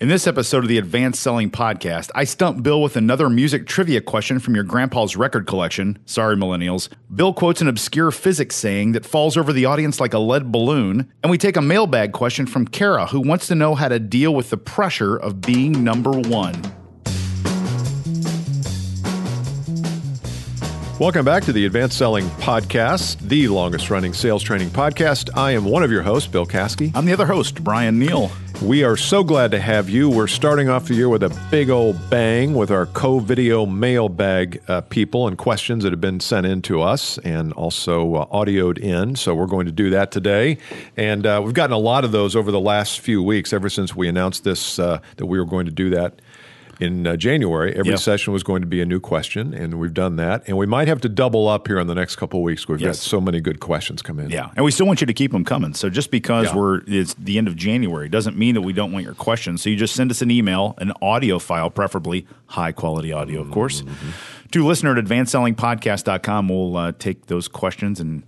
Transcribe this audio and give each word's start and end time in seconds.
In 0.00 0.06
this 0.06 0.28
episode 0.28 0.62
of 0.62 0.68
the 0.68 0.78
Advanced 0.78 1.20
Selling 1.20 1.50
Podcast, 1.50 2.10
I 2.14 2.22
stump 2.22 2.62
Bill 2.62 2.80
with 2.80 2.96
another 2.96 3.28
music 3.28 3.66
trivia 3.66 4.00
question 4.00 4.38
from 4.38 4.54
your 4.54 4.62
grandpa's 4.62 5.16
record 5.16 5.48
collection. 5.48 5.98
Sorry, 6.06 6.36
millennials. 6.36 6.88
Bill 7.12 7.34
quotes 7.34 7.60
an 7.60 7.66
obscure 7.66 8.12
physics 8.12 8.54
saying 8.54 8.92
that 8.92 9.04
falls 9.04 9.36
over 9.36 9.52
the 9.52 9.64
audience 9.64 9.98
like 9.98 10.14
a 10.14 10.20
lead 10.20 10.52
balloon. 10.52 11.12
And 11.24 11.30
we 11.32 11.36
take 11.36 11.56
a 11.56 11.60
mailbag 11.60 12.12
question 12.12 12.46
from 12.46 12.68
Cara, 12.68 13.06
who 13.06 13.18
wants 13.18 13.48
to 13.48 13.56
know 13.56 13.74
how 13.74 13.88
to 13.88 13.98
deal 13.98 14.32
with 14.32 14.50
the 14.50 14.56
pressure 14.56 15.16
of 15.16 15.40
being 15.40 15.82
number 15.82 16.12
one. 16.12 16.54
Welcome 21.00 21.24
back 21.24 21.42
to 21.44 21.52
the 21.52 21.66
Advanced 21.66 21.98
Selling 21.98 22.26
Podcast, 22.40 23.18
the 23.20 23.48
longest 23.48 23.90
running 23.90 24.12
sales 24.12 24.44
training 24.44 24.70
podcast. 24.70 25.30
I 25.36 25.52
am 25.52 25.64
one 25.64 25.82
of 25.82 25.90
your 25.90 26.02
hosts, 26.02 26.28
Bill 26.28 26.46
Caskey. 26.46 26.92
I'm 26.94 27.04
the 27.04 27.12
other 27.12 27.26
host, 27.26 27.62
Bryan 27.64 27.98
Neale. 27.98 28.30
We 28.62 28.82
are 28.82 28.96
so 28.96 29.22
glad 29.22 29.52
to 29.52 29.60
have 29.60 29.88
you. 29.88 30.10
We're 30.10 30.26
starting 30.26 30.68
off 30.68 30.88
the 30.88 30.94
year 30.94 31.08
with 31.08 31.22
a 31.22 31.28
big 31.48 31.70
old 31.70 32.10
bang 32.10 32.54
with 32.54 32.72
our 32.72 32.86
CoVideo 32.86 33.72
mailbag 33.72 34.60
uh, 34.66 34.80
people 34.80 35.28
and 35.28 35.38
questions 35.38 35.84
that 35.84 35.92
have 35.92 36.00
been 36.00 36.18
sent 36.18 36.44
in 36.44 36.60
to 36.62 36.82
us 36.82 37.18
and 37.18 37.52
also 37.52 38.16
uh, 38.16 38.26
audioed 38.26 38.76
in. 38.76 39.14
So 39.14 39.32
we're 39.32 39.46
going 39.46 39.66
to 39.66 39.72
do 39.72 39.90
that 39.90 40.10
today. 40.10 40.58
And 40.96 41.24
uh, 41.24 41.40
we've 41.44 41.54
gotten 41.54 41.72
a 41.72 41.78
lot 41.78 42.04
of 42.04 42.10
those 42.10 42.34
over 42.34 42.50
the 42.50 42.58
last 42.58 42.98
few 42.98 43.22
weeks, 43.22 43.52
ever 43.52 43.70
since 43.70 43.94
we 43.94 44.08
announced 44.08 44.42
this, 44.42 44.80
uh, 44.80 44.98
that 45.18 45.26
we 45.26 45.38
were 45.38 45.46
going 45.46 45.66
to 45.66 45.72
do 45.72 45.90
that 45.90 46.20
in 46.80 47.06
uh, 47.06 47.16
January. 47.16 47.74
Every 47.74 47.90
Yep. 47.90 47.98
session 48.00 48.32
was 48.32 48.42
going 48.42 48.60
to 48.62 48.66
be 48.68 48.80
a 48.80 48.86
new 48.86 49.00
question, 49.00 49.52
and 49.54 49.74
we've 49.80 49.94
done 49.94 50.16
that. 50.16 50.42
And 50.46 50.56
we 50.56 50.66
might 50.66 50.88
have 50.88 51.00
to 51.02 51.08
double 51.08 51.48
up 51.48 51.66
here 51.66 51.78
in 51.78 51.86
the 51.86 51.94
next 51.94 52.16
couple 52.16 52.40
of 52.40 52.44
weeks. 52.44 52.68
We've 52.68 52.80
Yes. 52.80 52.96
got 52.98 53.02
so 53.02 53.20
many 53.20 53.40
good 53.40 53.58
questions 53.60 54.00
come 54.02 54.18
in. 54.20 54.30
Yeah, 54.30 54.50
and 54.56 54.64
we 54.64 54.70
still 54.70 54.86
want 54.86 55.00
you 55.00 55.06
to 55.06 55.12
keep 55.12 55.32
them 55.32 55.44
coming. 55.44 55.74
So 55.74 55.90
just 55.90 56.10
because 56.10 56.46
Yeah. 56.46 56.56
we're 56.56 56.80
it's 56.86 57.14
the 57.14 57.38
end 57.38 57.48
of 57.48 57.56
January 57.56 58.08
doesn't 58.08 58.36
mean 58.38 58.54
that 58.54 58.62
we 58.62 58.72
don't 58.72 58.92
want 58.92 59.04
your 59.04 59.14
questions. 59.14 59.62
So 59.62 59.70
you 59.70 59.76
just 59.76 59.94
send 59.94 60.10
us 60.10 60.22
an 60.22 60.30
email, 60.30 60.74
an 60.78 60.92
audio 61.02 61.38
file, 61.38 61.70
preferably 61.70 62.26
high 62.46 62.72
quality 62.72 63.12
audio, 63.12 63.40
of 63.40 63.50
course, 63.50 63.82
to 64.52 64.64
listener 64.66 64.96
at 64.96 65.04
advancedsellingpodcast.com. 65.04 66.48
We'll 66.48 66.76
uh, 66.76 66.92
take 66.98 67.26
those 67.26 67.48
questions 67.48 68.00
and. 68.00 68.22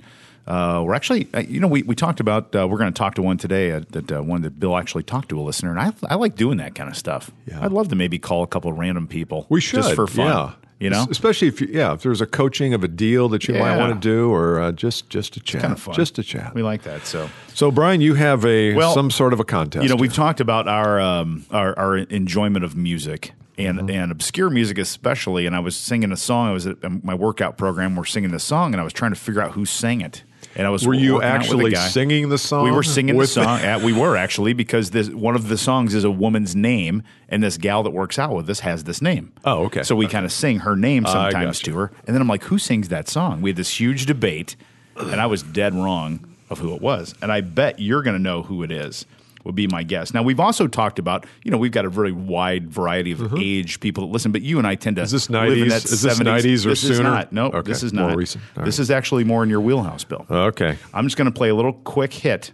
Uh, 0.51 0.83
we're 0.83 0.95
actually, 0.95 1.29
uh, 1.33 1.39
you 1.41 1.61
know, 1.61 1.69
we, 1.69 1.83
we 1.85 1.95
talked 1.95 2.19
about 2.19 2.55
uh, 2.57 2.67
we're 2.67 2.77
going 2.79 2.93
to 2.93 2.99
talk 2.99 3.15
to 3.15 3.23
one 3.23 3.37
today 3.39 3.71
uh, 3.71 3.83
that 3.91 4.11
uh, 4.11 4.21
one 4.21 4.43
that 4.43 4.59
Bill 4.59 4.77
actually 4.77 5.05
talked 5.05 5.29
to 5.29 5.39
a 5.39 5.43
listener, 5.43 5.71
and 5.71 5.79
I, 5.79 5.93
I 6.09 6.17
like 6.17 6.35
doing 6.35 6.59
that 6.59 6.75
kind 6.75 6.91
of 6.91 6.97
stuff. 6.97 7.31
Yeah. 7.47 7.65
I'd 7.65 7.71
love 7.71 7.89
to 7.89 7.95
maybe 7.97 8.19
call 8.19 8.43
a 8.43 8.49
couple 8.49 8.69
of 8.71 8.77
random 8.77 9.07
people. 9.07 9.47
We 9.49 9.61
should 9.61 9.83
just 9.83 9.95
for 9.95 10.09
fun. 10.09 10.27
Yeah. 10.27 10.53
You 10.81 10.89
know, 10.89 11.07
especially 11.11 11.49
if 11.49 11.61
you, 11.61 11.69
yeah, 11.71 11.93
if 11.93 12.03
there's 12.03 12.23
a 12.23 12.27
coaching 12.27 12.73
of 12.73 12.83
a 12.83 12.89
deal 12.89 13.29
that 13.29 13.47
you 13.47 13.55
might 13.55 13.77
want 13.77 13.93
to 13.93 14.01
do, 14.01 14.33
or 14.33 14.59
uh, 14.61 14.73
just 14.73 15.09
just 15.11 15.37
a 15.37 15.41
chat, 15.41 15.61
kind 15.61 15.73
of 15.75 15.81
fun. 15.81 15.95
just 15.95 16.19
a 16.19 16.23
chat. 16.23 16.55
we 16.55 16.63
like 16.63 16.83
that. 16.83 17.05
So 17.07 17.29
So, 17.55 17.71
Bryan, 17.71 18.01
you 18.01 18.15
have 18.15 18.45
a 18.47 18.75
Well, 18.75 18.95
some 18.95 19.11
sort 19.11 19.33
of 19.35 19.41
a 19.41 19.45
contest. 19.45 19.83
You 19.83 19.91
know, 19.91 19.97
we've 19.97 20.15
talked 20.15 20.41
about 20.41 20.67
our 20.69 20.99
um, 20.99 21.45
our, 21.51 21.79
our 21.79 21.97
enjoyment 21.99 22.65
of 22.65 22.77
music 22.77 23.35
and 23.59 23.79
Mm-hmm. 23.79 23.91
and 23.91 24.11
obscure 24.11 24.49
music 24.49 24.79
especially. 24.79 25.45
And 25.47 25.55
I 25.55 25.61
was 25.61 25.77
singing 25.77 26.13
a 26.13 26.17
song. 26.17 26.49
I 26.49 26.53
was 26.53 26.67
at 26.67 26.83
um, 26.83 27.03
my 27.05 27.15
workout 27.15 27.59
program. 27.59 27.95
We're 27.95 28.07
singing 28.07 28.31
the 28.31 28.41
song, 28.41 28.73
and 28.73 28.81
I 28.81 28.85
was 28.85 28.95
trying 28.95 29.13
to 29.13 29.21
figure 29.21 29.43
out 29.43 29.53
who 29.53 29.67
sang 29.67 30.01
it. 30.01 30.25
And 30.57 30.67
I 30.67 30.71
was 30.71 30.83
like, 30.83 30.89
were 30.89 30.95
you 30.95 31.23
actually 31.23 31.75
singing 31.77 32.29
the 32.29 32.39
song? 32.39 32.65
We 32.65 32.73
were 32.73 32.83
singing 32.83 33.17
the 33.17 33.27
song. 33.27 33.61
Yeah, 33.63 33.83
we 33.83 33.93
were 33.93 34.17
actually 34.17 34.53
because 34.53 34.91
this 34.91 35.09
one 35.09 35.37
of 35.37 35.49
the 35.49 35.57
songs 35.57 35.95
is 35.95 36.03
a 36.05 36.11
woman's 36.11 36.57
name, 36.57 37.03
and 37.29 37.43
this 37.43 37.57
gal 37.57 37.83
that 37.85 37.91
works 37.91 38.19
out 38.19 38.35
with 38.35 38.51
us 38.51 38.61
has 38.61 38.85
this 38.85 39.01
name. 39.01 39.33
Oh, 39.45 39.65
okay. 39.67 39.83
So 39.85 39.95
we 39.95 40.07
kind 40.09 40.25
of 40.27 40.33
sing 40.33 40.61
her 40.61 40.75
name 40.77 41.05
sometimes 41.07 41.61
to 41.61 41.75
her, 41.77 41.93
and 42.07 42.15
then 42.15 42.21
I'm 42.21 42.29
like, 42.29 42.45
"Who 42.45 42.59
sings 42.59 42.89
that 42.89 43.09
song?" 43.09 43.43
We 43.43 43.51
had 43.51 43.57
this 43.57 43.79
huge 43.79 44.07
debate, 44.07 44.57
and 44.97 45.21
I 45.21 45.27
was 45.27 45.43
dead 45.43 45.75
wrong 45.75 46.27
of 46.49 46.59
who 46.59 46.75
it 46.75 46.83
was, 46.83 47.15
and 47.23 47.31
I 47.31 47.43
bet 47.43 47.79
you're 47.79 48.03
going 48.03 48.17
to 48.17 48.23
know 48.23 48.43
who 48.43 48.63
it 48.65 48.73
is. 48.73 49.07
Would 49.45 49.55
be 49.55 49.67
my 49.67 49.83
guess. 49.85 50.13
Now 50.13 50.23
we've 50.23 50.39
also 50.39 50.67
talked 50.67 50.99
about, 50.99 51.25
you 51.45 51.51
know, 51.51 51.57
we've 51.57 51.73
got 51.73 51.87
a 51.87 51.89
very 51.89 52.13
wide 52.13 52.71
variety 52.71 53.11
of 53.13 53.35
age 53.39 53.81
people 53.81 54.07
that 54.07 54.13
listen, 54.13 54.33
but 54.33 54.43
you 54.43 54.59
and 54.59 54.67
I 54.67 54.75
tend 54.75 54.97
to 54.97 55.03
Mm-hmm. 55.03 55.05
Is 55.07 55.13
this 55.13 55.31
live 55.31 55.53
in 55.53 55.59
90s? 55.65 55.69
that 55.71 55.85
Is 55.87 56.03
this 56.03 56.19
90s 56.19 56.67
or 56.67 56.69
this 56.69 56.85
Is 56.85 56.97
sooner? 56.99 57.09
not. 57.11 57.33
No, 57.33 57.47
Okay, 57.47 57.63
this 57.63 57.83
is 57.83 57.95
more 57.95 58.09
not 58.11 58.17
recent. 58.19 58.45
All 58.59 58.65
This 58.65 58.79
right. 58.79 58.83
is 58.83 58.91
actually 58.91 59.25
more 59.25 59.43
in 59.43 59.49
your 59.49 59.63
wheelhouse, 59.63 60.05
Bill. 60.05 60.27
Okay. 60.31 60.77
I'm 60.93 61.07
just 61.07 61.17
going 61.17 61.25
to 61.25 61.33
play 61.37 61.49
a 61.49 61.55
little 61.55 61.73
quick 61.73 62.13
hit. 62.13 62.53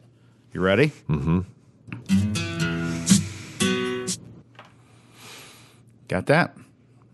You 0.53 0.61
ready? 0.61 0.93
Mm-hmm. 1.09 1.41
Got 6.09 6.27
that? 6.27 6.57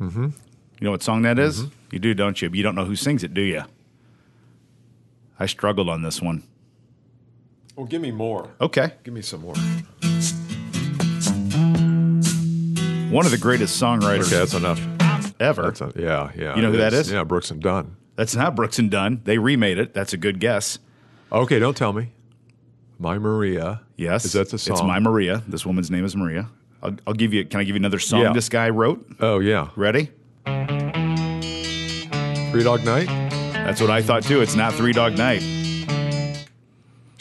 Mm-hmm. 0.00 0.24
You 0.24 0.84
know 0.84 0.90
what 0.90 1.02
song 1.02 1.22
that 1.22 1.38
is? 1.38 1.64
You 1.90 1.98
do, 1.98 2.12
don't 2.14 2.40
you? 2.42 2.50
But 2.50 2.56
you 2.56 2.62
don't 2.62 2.74
know 2.74 2.84
who 2.84 2.96
sings 2.96 3.24
it, 3.24 3.32
do 3.32 3.40
you? 3.40 3.62
I 5.38 5.46
struggled 5.46 5.88
on 5.88 6.02
this 6.02 6.20
one. 6.20 6.42
Well, 7.82 7.88
give 7.88 8.00
me 8.00 8.12
more. 8.12 8.48
Okay. 8.60 8.92
Give 9.02 9.12
me 9.12 9.22
some 9.22 9.40
more. 9.40 9.54
One 13.10 13.24
of 13.26 13.32
the 13.32 13.38
greatest 13.40 13.82
songwriters 13.82 14.28
Okay, 14.28 14.36
that's 14.38 14.54
enough. 14.54 14.80
ever. 15.40 15.62
That's 15.62 15.80
a, 15.80 15.92
yeah, 15.96 16.30
yeah. 16.36 16.54
You 16.54 16.62
know 16.62 16.70
who 16.70 16.76
that 16.76 16.92
is? 16.92 17.10
Yeah, 17.10 17.24
Brooks 17.24 17.50
and 17.50 17.60
Dunn. 17.60 17.96
That's 18.14 18.36
not 18.36 18.54
Brooks 18.54 18.78
and 18.78 18.88
Dunn. 18.88 19.20
They 19.24 19.36
remade 19.38 19.78
it. 19.78 19.94
That's 19.94 20.12
a 20.12 20.16
good 20.16 20.38
guess. 20.38 20.78
Okay, 21.32 21.58
don't 21.58 21.76
tell 21.76 21.92
me. 21.92 22.12
My 23.00 23.18
Maria. 23.18 23.80
Yes. 23.96 24.26
Is 24.26 24.34
that 24.34 24.50
the 24.50 24.58
song? 24.58 24.74
It's 24.76 24.82
My 24.84 25.00
Maria. 25.00 25.42
This 25.48 25.66
woman's 25.66 25.90
name 25.90 26.04
is 26.04 26.14
Maria. 26.14 26.50
I'll, 26.84 26.94
I'll 27.04 27.14
give 27.14 27.34
you, 27.34 27.44
can 27.44 27.58
I 27.58 27.64
give 27.64 27.74
you 27.74 27.80
another 27.80 27.98
song 27.98 28.20
Yeah. 28.22 28.32
this 28.32 28.48
guy 28.48 28.68
wrote? 28.68 29.04
Oh 29.18 29.40
yeah. 29.40 29.70
Ready? 29.74 30.04
Three 32.52 32.62
Dog 32.62 32.84
Night. 32.84 33.08
That's 33.52 33.80
what 33.80 33.90
I 33.90 34.02
thought 34.02 34.22
too. 34.22 34.40
It's 34.40 34.54
not 34.54 34.72
Three 34.74 34.92
Dog 34.92 35.18
Night. 35.18 35.42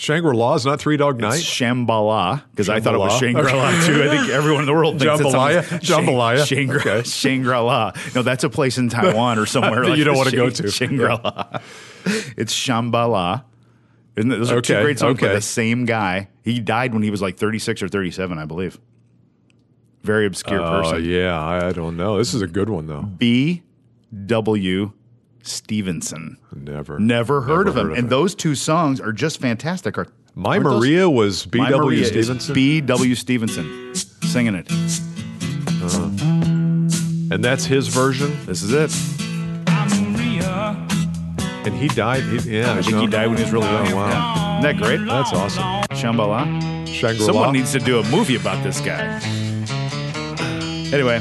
Shangri 0.01 0.35
La 0.35 0.55
is 0.55 0.65
not 0.65 0.79
Three 0.79 0.97
Dog 0.97 1.17
It's 1.17 1.21
Night. 1.21 1.43
Shambhala 1.43 2.41
because 2.49 2.69
I 2.69 2.79
thought 2.79 2.95
it 2.95 2.97
was 2.97 3.21
Shambhala? 3.21 3.43
Shangri-La 3.45 3.85
too. 3.85 4.03
I 4.03 4.07
think 4.17 4.29
everyone 4.29 4.61
in 4.61 4.65
the 4.65 4.73
world 4.73 4.99
thinks 4.99 5.19
it's 5.21 5.29
Jambalaya? 5.29 5.63
something- 5.63 5.79
Jambalaya? 5.87 6.45
Shang- 6.47 6.71
Okay. 6.71 7.03
Shangri-La. 7.03 7.91
No, 8.15 8.23
that's 8.23 8.43
a 8.43 8.49
place 8.49 8.79
in 8.79 8.89
Taiwan 8.89 9.37
or 9.37 9.45
somewhere 9.55 9.85
like 9.85 9.99
you 9.99 10.03
don't 10.03 10.17
wanna 10.17 10.31
go 10.31 10.49
to. 10.49 10.71
Shangri-La. 10.71 11.59
It's 12.35 12.51
Shambhala. 12.51 13.43
Isn't 14.15 14.31
it? 14.31 14.37
Those 14.39 14.51
are 14.51 14.59
two 14.61 14.81
great 14.81 14.97
songs 14.97 15.21
by 15.21 15.27
the 15.29 15.39
same 15.41 15.85
guy. 15.85 16.29
He 16.43 16.59
died 16.59 16.93
when 16.95 17.03
he 17.03 17.11
was 17.11 17.21
like 17.21 17.37
36 17.37 17.83
or 17.83 17.87
37, 17.87 18.39
I 18.39 18.45
believe. 18.45 18.79
Very 20.01 20.25
obscure 20.25 20.61
Oh 20.61 20.81
person. 20.81 21.05
yeah, 21.05 21.39
I, 21.39 21.67
I 21.67 21.71
don't 21.73 21.95
know. 21.95 22.17
This 22.17 22.33
is 22.33 22.41
a 22.41 22.47
good 22.47 22.69
one 22.69 22.87
though. 22.87 23.03
B. 23.03 23.61
W. 24.25 24.93
Stevenson. 25.43 26.37
Never, 26.55 26.99
Never 26.99 27.41
heard 27.41 27.67
of 27.67 27.75
him. 27.77 27.89
heard 27.89 27.97
and 27.97 28.07
it. 28.07 28.09
those 28.09 28.35
two 28.35 28.55
songs 28.55 28.99
are 29.01 29.11
just 29.13 29.39
fantastic. 29.39 29.97
Are- 29.97 30.07
My 30.35 30.51
aren't 30.51 30.63
those- 30.65 30.79
Maria 30.81 31.09
was 31.09 31.45
B. 31.45 31.57
My 31.59 31.69
W. 31.71 31.85
Maria 31.91 32.05
Stevenson, 32.05 32.53
B.W. 32.55 33.15
Stevenson 33.15 33.93
singing 33.95 34.55
it. 34.55 34.67
Uh-huh. 35.83 36.05
and 37.33 37.43
that's 37.43 37.65
his 37.65 37.87
version. 37.87 38.37
This 38.45 38.61
is 38.63 38.71
it. 38.73 38.91
And 41.63 41.75
he 41.75 41.87
died. 41.89 42.23
He, 42.23 42.57
yeah, 42.59 42.73
I 42.73 42.81
think 42.81 42.97
he 42.97 43.07
died 43.07 43.27
when 43.27 43.37
he 43.37 43.43
was 43.43 43.51
really 43.53 43.67
young. 43.67 43.91
Oh, 43.91 43.95
wow. 43.95 44.59
Isn't 44.59 44.77
that 44.77 44.77
great? 44.83 45.05
That's 45.07 45.31
awesome. 45.33 45.63
Shambhala. 45.95 46.87
Shangri-La. 46.87 47.25
Someone 47.25 47.53
needs 47.53 47.71
to 47.73 47.79
do 47.79 47.99
a 47.99 48.03
movie 48.09 48.35
about 48.35 48.63
this 48.63 48.79
guy. 48.81 49.19
Anyway, 50.91 51.19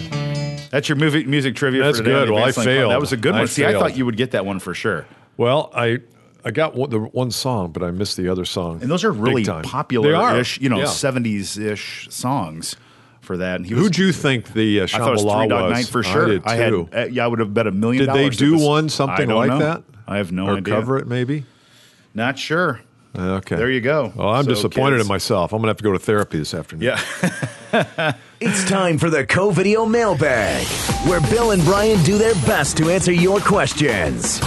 that's 0.71 0.89
your 0.89 0.97
movie, 0.97 1.25
music 1.25 1.55
trivia 1.57 1.83
That's 1.85 1.99
for 1.99 2.05
good. 2.05 2.31
Well, 2.31 2.43
I 2.45 2.53
failed. 2.53 2.91
That 2.93 3.01
was 3.01 3.13
a 3.13 3.17
good 3.17 3.35
I 3.35 3.41
one. 3.41 3.49
See, 3.49 3.65
I 3.65 3.73
thought 3.73 3.97
you 3.97 4.07
would 4.07 4.17
get 4.17 4.31
that 4.33 4.47
one 4.47 4.59
for 4.59 4.73
sure. 4.75 5.07
Well, 5.37 5.71
I 5.75 5.99
I 6.45 6.51
got 6.53 6.75
one, 6.75 6.89
the 6.91 6.99
one 7.01 7.31
song, 7.31 7.71
but 7.73 7.83
I 7.83 7.91
missed 7.91 8.17
the 8.17 8.29
other 8.29 8.45
song. 8.47 8.81
And 8.81 8.91
those 8.91 9.05
are 9.05 9.13
really 9.13 9.45
popular 9.45 10.09
They 10.09 10.15
are. 10.15 10.39
ish, 10.39 10.59
you 10.61 10.69
know, 10.71 10.79
Yeah. 10.79 10.85
70s 10.85 11.59
ish 11.59 12.09
songs 12.11 12.77
for 13.21 13.37
that. 13.37 13.57
And 13.57 13.67
he 13.67 13.75
was, 13.75 13.83
Who'd 13.85 13.99
you 13.99 14.11
think 14.13 14.55
the 14.55 14.81
uh, 14.81 14.85
I 14.85 14.87
thought 14.87 15.09
it 15.09 15.11
was 15.11 15.25
Shambhala 15.25 15.39
Three 15.41 15.49
Dog? 15.49 15.71
Night 15.73 15.87
for 15.87 16.03
sure. 16.03 16.25
I 16.25 16.29
did 16.29 16.45
too. 16.71 16.89
had, 16.93 17.09
uh, 17.09 17.11
yeah, 17.11 17.25
I 17.25 17.27
would 17.27 17.41
have 17.41 17.53
bet 17.53 17.67
a 17.67 17.71
million 17.73 18.07
did 18.07 18.15
they 18.15 18.31
do 18.31 18.55
was- 18.55 18.63
one 18.65 18.89
something 18.89 19.29
like 19.29 19.51
know. 19.51 19.59
that? 19.59 19.83
I 20.09 20.17
have 20.17 20.33
no 20.33 20.47
or 20.47 20.57
idea. 20.57 20.75
cover 20.75 20.97
it 20.99 21.07
maybe? 21.07 21.45
Not 22.15 22.39
sure. 22.39 22.81
Okay. 23.17 23.57
There 23.57 23.71
you 23.71 23.81
go. 23.81 24.13
Well, 24.17 24.31
I'm 24.31 24.45
So, 24.45 24.51
disappointed 24.51 24.97
kids- 24.97 25.07
in 25.07 25.13
myself. 25.13 25.53
I'm 25.53 25.59
gonna 25.61 25.69
have 25.71 25.77
to 25.77 25.85
go 25.85 25.93
to 25.93 25.99
therapy 25.99 26.39
this 26.39 26.55
afternoon. 26.55 26.85
Yeah. 26.85 27.01
It's 28.43 28.67
time 28.67 28.97
for 28.97 29.11
the 29.11 29.27
CoVideo 29.27 29.87
Mailbag, 29.91 30.67
where 31.07 31.21
Bill 31.21 31.51
and 31.51 31.63
Bryan 31.63 32.03
do 32.05 32.17
their 32.17 32.33
best 32.47 32.79
to 32.79 32.89
answer 32.89 33.13
your 33.13 33.39
questions 33.39 34.41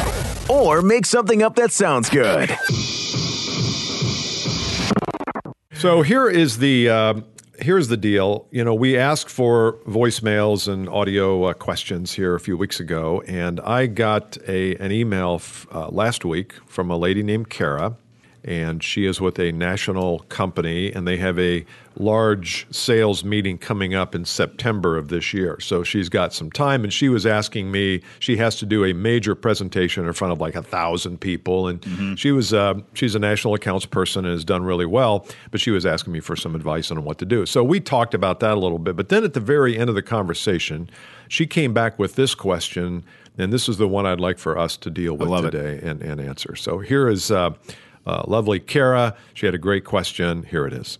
or 0.49 0.81
make 0.81 1.05
something 1.05 1.43
up 1.43 1.55
that 1.57 1.71
sounds 1.71 2.09
good. 2.09 2.49
So 5.73 6.01
here 6.01 6.27
is 6.27 6.57
the 6.57 6.89
uh, 6.89 7.13
here's 7.59 7.87
the 7.87 7.97
deal. 7.97 8.47
You 8.49 8.63
know, 8.63 8.73
we 8.73 8.97
asked 8.97 9.29
for 9.29 9.73
voicemails 9.87 10.67
and 10.67 10.89
audio 10.89 11.43
uh, 11.43 11.53
questions 11.53 12.13
here 12.13 12.33
a 12.33 12.39
few 12.39 12.57
weeks 12.57 12.79
ago, 12.79 13.21
and 13.27 13.59
I 13.59 13.85
got 13.85 14.37
a 14.47 14.75
an 14.77 14.91
email 14.91 15.35
f- 15.35 15.67
uh, 15.71 15.89
last 15.89 16.25
week 16.25 16.53
from 16.65 16.89
a 16.89 16.97
lady 16.97 17.21
named 17.21 17.49
Cara, 17.49 17.95
and 18.43 18.83
she 18.83 19.05
is 19.05 19.21
with 19.21 19.39
a 19.39 19.51
national 19.51 20.19
company, 20.29 20.91
and 20.91 21.07
they 21.07 21.17
have 21.17 21.39
a 21.39 21.65
large 21.95 22.65
sales 22.71 23.23
meeting 23.23 23.57
coming 23.57 23.93
up 23.93 24.15
in 24.15 24.25
September 24.25 24.97
of 24.97 25.09
this 25.09 25.31
year. 25.33 25.59
So 25.59 25.83
she's 25.83 26.09
got 26.09 26.33
some 26.33 26.51
time, 26.51 26.83
and 26.83 26.91
she 26.91 27.07
was 27.07 27.25
asking 27.25 27.71
me. 27.71 28.01
She 28.19 28.37
has 28.37 28.55
to 28.57 28.65
do 28.65 28.83
a 28.83 28.93
major 28.93 29.35
presentation 29.35 30.05
in 30.05 30.13
front 30.13 30.31
of 30.33 30.41
like 30.41 30.55
a 30.55 30.63
thousand 30.63 31.21
people, 31.21 31.67
and 31.67 31.81
Mm-hmm. 31.81 32.15
she 32.15 32.31
was 32.31 32.53
uh, 32.53 32.75
she's 32.93 33.13
a 33.15 33.19
national 33.19 33.53
accounts 33.53 33.85
person 33.85 34.25
and 34.25 34.33
has 34.33 34.43
done 34.45 34.63
really 34.63 34.85
well. 34.85 35.25
But 35.51 35.59
she 35.61 35.71
was 35.71 35.85
asking 35.85 36.13
me 36.13 36.19
for 36.19 36.35
some 36.35 36.55
advice 36.55 36.91
on 36.91 37.03
what 37.03 37.17
to 37.19 37.25
do. 37.25 37.45
So 37.45 37.63
we 37.63 37.79
talked 37.79 38.13
about 38.13 38.39
that 38.39 38.53
a 38.53 38.59
little 38.59 38.79
bit. 38.79 38.95
But 38.95 39.09
then 39.09 39.23
at 39.23 39.33
the 39.33 39.39
very 39.39 39.77
end 39.77 39.89
of 39.89 39.95
the 39.95 40.01
conversation, 40.01 40.89
she 41.27 41.45
came 41.45 41.73
back 41.73 41.99
with 41.99 42.15
this 42.15 42.35
question, 42.35 43.03
and 43.37 43.51
this 43.53 43.67
is 43.69 43.77
the 43.77 43.87
one 43.87 44.05
I'd 44.05 44.19
like 44.19 44.37
for 44.39 44.57
us 44.57 44.77
to 44.77 44.89
deal 44.89 45.15
with 45.17 45.29
it. 45.45 45.51
today 45.51 45.79
and, 45.87 46.01
and 46.01 46.19
answer. 46.21 46.55
So 46.55 46.79
here 46.79 47.07
is 47.09 47.29
uh, 47.31 47.51
uh, 48.05 48.23
lovely 48.27 48.59
Cara. 48.59 49.15
She 49.33 49.45
had 49.45 49.55
a 49.55 49.59
great 49.59 49.85
question. 49.85 50.43
Here 50.43 50.65
it 50.65 50.73
is. 50.73 50.97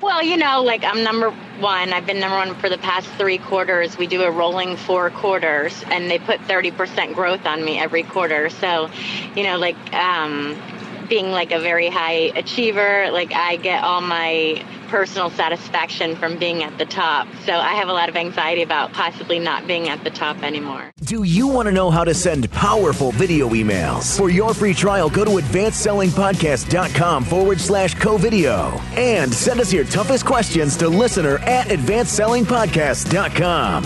Well, 0.00 0.24
you 0.24 0.36
know, 0.36 0.60
like 0.62 0.82
I'm 0.82 1.04
number 1.04 1.30
one. 1.30 1.92
I've 1.92 2.04
been 2.04 2.18
number 2.18 2.36
one 2.36 2.56
for 2.56 2.68
the 2.68 2.78
past 2.78 3.08
three 3.10 3.38
quarters. 3.38 3.96
We 3.96 4.08
do 4.08 4.22
a 4.22 4.30
rolling 4.30 4.76
four 4.76 5.10
quarters, 5.10 5.84
and 5.86 6.10
they 6.10 6.18
put 6.18 6.40
30% 6.40 7.14
growth 7.14 7.46
on 7.46 7.64
me 7.64 7.78
every 7.78 8.02
quarter. 8.02 8.50
So, 8.50 8.90
you 9.36 9.44
know, 9.44 9.56
like 9.56 9.76
um, 9.94 10.60
being 11.08 11.30
like 11.30 11.52
a 11.52 11.60
very 11.60 11.88
high 11.88 12.32
achiever, 12.36 13.10
like 13.10 13.32
I 13.32 13.56
get 13.56 13.82
all 13.84 14.00
my 14.00 14.64
personal 14.88 15.28
satisfaction 15.30 16.16
from 16.16 16.38
being 16.38 16.62
at 16.62 16.78
the 16.78 16.84
top. 16.84 17.26
So 17.44 17.52
I 17.52 17.74
have 17.74 17.88
a 17.88 17.92
lot 17.92 18.08
of 18.08 18.14
anxiety 18.16 18.62
about 18.62 18.92
possibly 18.92 19.38
not 19.40 19.66
being 19.66 19.88
at 19.88 20.04
the 20.04 20.10
top 20.10 20.40
anymore. 20.42 20.92
Do 21.02 21.24
you 21.24 21.48
want 21.48 21.66
to 21.66 21.72
know 21.72 21.90
how 21.90 22.04
to 22.04 22.14
send 22.14 22.50
powerful 22.52 23.10
video 23.12 23.48
emails? 23.50 24.16
For 24.16 24.30
your 24.30 24.54
free 24.54 24.74
trial, 24.74 25.10
go 25.10 25.24
to 25.24 25.32
advancedsellingpodcast.com 25.32 27.24
forward 27.24 27.60
slash 27.60 27.94
co-video 27.94 28.78
and 28.94 29.32
send 29.34 29.60
us 29.60 29.72
your 29.72 29.84
toughest 29.84 30.24
questions 30.26 30.76
to 30.76 30.88
listener 30.88 31.38
at 31.38 31.66
advancedsellingpodcast.com. 31.68 33.84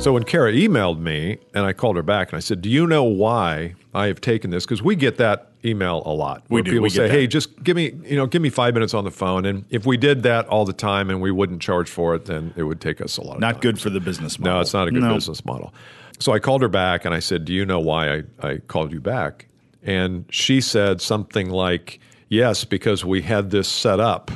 So 0.00 0.12
when 0.12 0.24
Cara 0.24 0.52
emailed 0.52 0.98
me 0.98 1.38
and 1.54 1.64
I 1.64 1.72
called 1.72 1.94
her 1.94 2.02
back 2.02 2.32
and 2.32 2.36
I 2.36 2.40
said, 2.40 2.60
"Do 2.60 2.68
you 2.68 2.88
know 2.88 3.04
why 3.04 3.76
I 3.94 4.06
have 4.06 4.20
taken 4.20 4.50
this?" 4.50 4.64
Because 4.64 4.82
we 4.82 4.96
get 4.96 5.16
that 5.18 5.48
email 5.64 6.02
a 6.06 6.12
lot. 6.12 6.42
We 6.48 6.54
where 6.54 6.62
do. 6.62 6.70
People 6.72 6.82
We 6.84 6.88
get 6.90 6.94
say, 6.96 7.02
that. 7.08 7.10
"Hey, 7.10 7.26
just 7.26 7.62
give 7.62 7.76
me, 7.76 7.92
you 8.04 8.16
know, 8.16 8.26
give 8.26 8.42
me 8.42 8.50
five 8.50 8.74
minutes 8.74 8.94
on 8.94 9.04
the 9.04 9.10
phone." 9.10 9.44
And 9.46 9.64
if 9.70 9.86
we 9.86 9.96
did 9.96 10.22
that 10.24 10.46
all 10.48 10.64
the 10.64 10.72
time 10.72 11.10
and 11.10 11.20
we 11.20 11.30
wouldn't 11.30 11.60
charge 11.62 11.88
for 11.90 12.14
it, 12.14 12.24
then 12.26 12.52
it 12.56 12.62
would 12.64 12.80
take 12.80 13.00
us 13.00 13.16
a 13.16 13.22
lot 13.22 13.34
of 13.34 13.40
Not 13.40 13.52
time. 13.54 13.60
good 13.60 13.80
for 13.80 13.90
the 13.90 14.00
business 14.00 14.38
model. 14.38 14.54
No, 14.54 14.60
it's 14.60 14.74
not 14.74 14.88
a 14.88 14.90
good 14.90 15.02
No. 15.02 15.14
business 15.14 15.44
model. 15.44 15.72
So 16.18 16.32
I 16.32 16.38
called 16.38 16.62
her 16.62 16.68
back 16.68 17.04
and 17.04 17.12
I 17.14 17.18
said, 17.18 17.44
Do 17.44 17.52
you 17.52 17.64
know 17.66 17.80
why 17.80 18.22
I, 18.40 18.46
I 18.48 18.56
called 18.58 18.92
you 18.92 19.00
back? 19.00 19.46
And 19.82 20.24
she 20.30 20.60
said 20.60 21.00
something 21.00 21.50
like, 21.50 21.98
Yes, 22.28 22.64
because 22.64 23.04
we 23.04 23.22
had 23.22 23.50
this 23.50 23.68
set 23.68 23.98
up. 24.00 24.30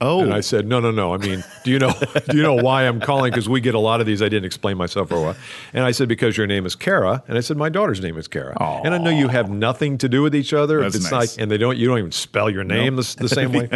Oh, 0.00 0.20
And 0.20 0.34
I 0.34 0.40
said, 0.40 0.66
No, 0.66 0.80
no, 0.80 0.90
no. 0.90 1.14
I 1.14 1.18
mean, 1.18 1.44
do 1.64 1.70
you 1.70 1.78
know 1.78 1.92
do 2.28 2.36
you 2.36 2.42
know 2.42 2.54
why 2.54 2.84
I'm 2.86 3.00
calling? 3.00 3.30
Because 3.30 3.48
we 3.48 3.60
get 3.60 3.74
a 3.74 3.78
lot 3.78 4.00
of 4.00 4.06
these. 4.06 4.22
I 4.22 4.28
didn't 4.28 4.44
explain 4.44 4.76
myself 4.76 5.08
for 5.08 5.16
a 5.16 5.20
while. 5.20 5.36
And 5.72 5.84
I 5.84 5.92
said, 5.92 6.08
Because 6.08 6.36
your 6.36 6.46
name 6.46 6.66
is 6.66 6.74
Cara. 6.74 7.22
And 7.28 7.38
I 7.38 7.40
said, 7.40 7.56
My 7.56 7.68
daughter's 7.68 8.00
name 8.00 8.16
is 8.16 8.28
Kara. 8.28 8.56
And 8.84 8.94
I 8.94 8.98
know 8.98 9.10
you 9.10 9.28
have 9.28 9.50
nothing 9.50 9.98
to 9.98 10.08
do 10.08 10.22
with 10.22 10.34
each 10.34 10.52
other. 10.52 10.80
That's 10.80 10.96
it's 10.96 11.10
nice. 11.10 11.36
like 11.36 11.42
and 11.42 11.50
they 11.50 11.58
don't 11.58 11.76
you 11.76 11.86
don't 11.86 11.98
even 11.98 12.12
spell 12.12 12.50
your 12.50 12.64
name 12.64 12.96
the, 12.96 13.16
the 13.18 13.28
same 13.40 13.52
way. 13.52 13.68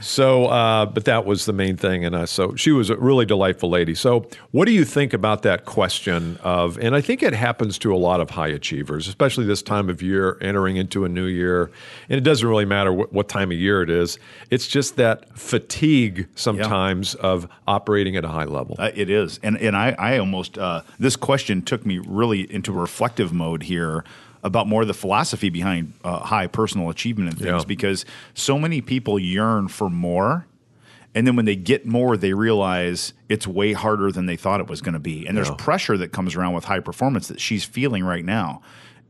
So, 0.00 0.46
uh, 0.46 0.86
but 0.86 1.04
that 1.04 1.24
was 1.24 1.44
the 1.44 1.52
main 1.52 1.76
thing, 1.76 2.04
and 2.04 2.14
uh, 2.14 2.26
so 2.26 2.54
she 2.54 2.70
was 2.70 2.90
a 2.90 2.96
really 2.96 3.26
delightful 3.26 3.68
lady. 3.68 3.94
So, 3.94 4.26
what 4.50 4.64
do 4.64 4.72
you 4.72 4.84
think 4.84 5.12
about 5.12 5.42
that 5.42 5.64
question 5.64 6.38
of? 6.42 6.78
And 6.78 6.94
I 6.94 7.00
think 7.00 7.22
it 7.22 7.34
happens 7.34 7.78
to 7.78 7.94
a 7.94 7.96
lot 7.96 8.20
of 8.20 8.30
high 8.30 8.48
achievers, 8.48 9.08
especially 9.08 9.44
this 9.44 9.62
time 9.62 9.88
of 9.88 10.02
year, 10.02 10.38
entering 10.40 10.76
into 10.76 11.04
a 11.04 11.08
new 11.08 11.26
year. 11.26 11.70
And 12.08 12.18
it 12.18 12.22
doesn't 12.22 12.46
really 12.46 12.64
matter 12.64 12.92
what, 12.92 13.12
what 13.12 13.28
time 13.28 13.50
of 13.50 13.58
year 13.58 13.82
it 13.82 13.90
is. 13.90 14.18
It's 14.50 14.66
just 14.66 14.96
that 14.96 15.36
fatigue 15.38 16.28
sometimes 16.34 17.14
of 17.16 17.48
operating 17.66 18.16
at 18.16 18.24
a 18.24 18.28
high 18.28 18.44
level. 18.44 18.76
Uh, 18.78 18.90
it 18.94 19.10
is, 19.10 19.38
and 19.42 19.56
and 19.58 19.76
I 19.76 19.94
I 19.98 20.18
almost 20.18 20.58
uh, 20.58 20.82
this 20.98 21.16
question 21.16 21.62
took 21.62 21.84
me 21.84 21.98
really 21.98 22.52
into 22.52 22.72
reflective 22.72 23.32
mode 23.32 23.64
here 23.64 24.04
about 24.42 24.66
more 24.66 24.82
of 24.82 24.88
the 24.88 24.94
philosophy 24.94 25.50
behind 25.50 25.92
uh, 26.04 26.20
high 26.20 26.46
personal 26.46 26.88
achievement 26.90 27.30
and 27.30 27.38
things 27.38 27.62
Yeah. 27.62 27.64
because 27.66 28.04
so 28.34 28.58
many 28.58 28.80
people 28.80 29.18
yearn 29.18 29.68
for 29.68 29.90
more. 29.90 30.46
And 31.14 31.26
then 31.26 31.34
when 31.36 31.44
they 31.44 31.56
get 31.56 31.86
more, 31.86 32.16
they 32.16 32.32
realize 32.34 33.12
it's 33.28 33.46
way 33.46 33.72
harder 33.72 34.12
than 34.12 34.26
they 34.26 34.36
thought 34.36 34.60
it 34.60 34.68
was 34.68 34.80
going 34.80 34.92
to 34.94 35.00
be. 35.00 35.26
And 35.26 35.36
there's 35.36 35.48
Yeah. 35.48 35.56
pressure 35.56 35.98
that 35.98 36.12
comes 36.12 36.36
around 36.36 36.54
with 36.54 36.64
high 36.64 36.80
performance 36.80 37.28
that 37.28 37.40
she's 37.40 37.64
feeling 37.64 38.04
right 38.04 38.24
now. 38.24 38.62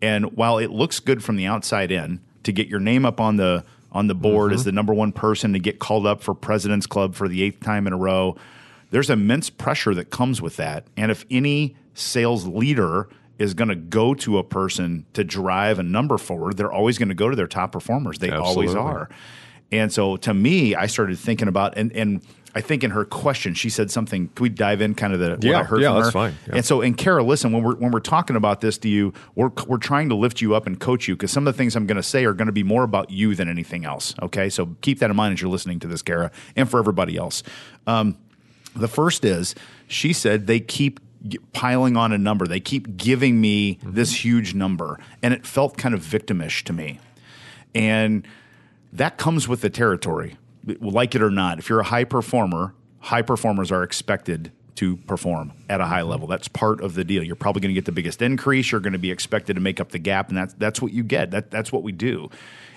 And 0.02 0.34
while 0.36 0.56
it 0.58 0.70
looks 0.70 0.98
good 0.98 1.22
from 1.22 1.36
the 1.36 1.44
outside 1.46 1.92
in 1.92 2.20
to 2.44 2.52
get 2.52 2.68
your 2.68 2.80
name 2.80 3.04
up 3.04 3.20
on 3.20 3.36
the 3.36 3.64
on 3.92 4.06
the 4.06 4.14
board 4.14 4.52
as 4.52 4.62
the 4.64 4.70
number 4.70 4.94
one 4.94 5.10
person 5.10 5.52
to 5.52 5.58
get 5.58 5.80
called 5.80 6.06
up 6.06 6.22
for 6.22 6.32
President's 6.32 6.86
Club 6.86 7.12
for 7.16 7.26
the 7.28 7.42
eighth 7.42 7.58
time 7.58 7.88
in 7.88 7.92
a 7.92 7.96
row, 7.96 8.36
there's 8.92 9.10
immense 9.10 9.50
pressure 9.50 9.94
that 9.96 10.10
comes 10.10 10.40
with 10.40 10.56
that. 10.56 10.84
And 10.96 11.10
if 11.10 11.24
any 11.28 11.74
sales 11.92 12.46
leader 12.46 13.08
is 13.40 13.54
going 13.54 13.68
to 13.68 13.74
go 13.74 14.14
to 14.14 14.38
a 14.38 14.44
person 14.44 15.06
to 15.14 15.24
drive 15.24 15.78
a 15.80 15.82
number 15.82 16.18
forward, 16.18 16.56
they're 16.56 16.70
always 16.70 16.98
going 16.98 17.08
to 17.08 17.14
go 17.14 17.28
to 17.28 17.34
their 17.34 17.48
top 17.48 17.72
performers. 17.72 18.18
They 18.18 18.30
always 18.30 18.74
are. 18.74 19.08
And 19.72 19.92
so 19.92 20.16
to 20.18 20.34
me, 20.34 20.74
I 20.74 20.86
started 20.86 21.18
thinking 21.18 21.48
about 21.48 21.76
and 21.78 21.90
and 21.92 22.22
I 22.52 22.60
think 22.60 22.82
in 22.82 22.90
her 22.90 23.04
question 23.04 23.54
she 23.54 23.70
said 23.70 23.92
something. 23.92 24.26
Can 24.34 24.42
we 24.42 24.48
dive 24.48 24.80
in 24.80 24.96
kind 24.96 25.12
of 25.12 25.20
the 25.20 25.30
what 25.30 25.44
Yeah, 25.44 25.60
I 25.60 25.62
heard 25.62 25.80
yeah, 25.80 25.90
from 25.90 25.96
that's 26.02 26.06
her? 26.08 26.12
fine. 26.12 26.34
Yeah. 26.48 26.56
And 26.56 26.64
so 26.64 26.80
and 26.82 26.96
Cara, 26.98 27.22
listen, 27.22 27.52
when 27.52 27.62
we're 27.62 27.76
when 27.76 27.92
we're 27.92 28.00
talking 28.00 28.34
about 28.36 28.60
this, 28.60 28.76
do 28.78 28.88
you 28.88 29.12
we're 29.36 29.50
we're 29.68 29.78
trying 29.78 30.08
to 30.08 30.16
lift 30.16 30.40
you 30.40 30.54
up 30.56 30.66
and 30.66 30.78
coach 30.78 31.06
you 31.06 31.14
because 31.14 31.30
some 31.30 31.46
of 31.46 31.54
the 31.54 31.56
things 31.56 31.76
I'm 31.76 31.86
going 31.86 31.96
to 31.96 32.02
say 32.02 32.24
are 32.24 32.34
going 32.34 32.46
to 32.46 32.52
be 32.52 32.64
more 32.64 32.82
about 32.82 33.10
you 33.10 33.34
than 33.36 33.48
anything 33.48 33.84
else. 33.84 34.14
Okay, 34.20 34.48
so 34.50 34.74
keep 34.80 34.98
that 34.98 35.08
in 35.10 35.16
mind 35.16 35.34
as 35.34 35.40
you're 35.40 35.50
listening 35.50 35.78
to 35.80 35.86
this, 35.86 36.02
Cara, 36.02 36.30
and 36.56 36.68
for 36.68 36.78
everybody 36.80 37.16
else. 37.16 37.42
Um, 37.86 38.18
the 38.74 38.88
first 38.88 39.24
is 39.24 39.54
she 39.86 40.12
said 40.12 40.46
they 40.48 40.60
keep 40.60 40.98
piling 41.52 41.96
on 41.96 42.12
a 42.12 42.18
number. 42.18 42.46
They 42.46 42.60
keep 42.60 42.96
giving 42.96 43.40
me 43.40 43.76
mm-hmm. 43.76 43.92
this 43.92 44.24
huge 44.24 44.54
number, 44.54 44.98
and 45.22 45.34
it 45.34 45.46
felt 45.46 45.76
kind 45.76 45.94
of 45.94 46.00
victimish 46.00 46.64
to 46.64 46.72
me. 46.72 46.98
And 47.74 48.26
that 48.92 49.16
comes 49.16 49.46
with 49.46 49.60
the 49.60 49.70
territory, 49.70 50.36
like 50.64 51.14
it 51.14 51.22
or 51.22 51.30
not. 51.30 51.58
If 51.58 51.68
you're 51.68 51.80
a 51.80 51.84
high 51.84 52.04
performer, 52.04 52.74
high 53.00 53.22
performers 53.22 53.70
are 53.70 53.82
expected 53.82 54.52
to 54.76 54.96
perform 54.96 55.52
at 55.68 55.80
a 55.80 55.84
high 55.84 56.00
mm-hmm. 56.00 56.10
level. 56.10 56.26
That's 56.26 56.48
part 56.48 56.80
of 56.80 56.94
the 56.94 57.04
deal. 57.04 57.22
You're 57.22 57.36
probably 57.36 57.60
going 57.60 57.70
to 57.70 57.74
get 57.74 57.84
the 57.84 57.92
biggest 57.92 58.22
increase. 58.22 58.72
You're 58.72 58.80
going 58.80 58.94
to 58.94 58.98
be 58.98 59.10
expected 59.10 59.54
to 59.54 59.60
make 59.60 59.78
up 59.78 59.90
the 59.90 59.98
gap, 59.98 60.28
and 60.28 60.38
that's 60.38 60.54
that's 60.54 60.80
what 60.80 60.92
you 60.92 61.02
get. 61.02 61.30
That 61.30 61.50
that's 61.50 61.70
what 61.70 61.82
we 61.82 61.92
do. 61.92 62.30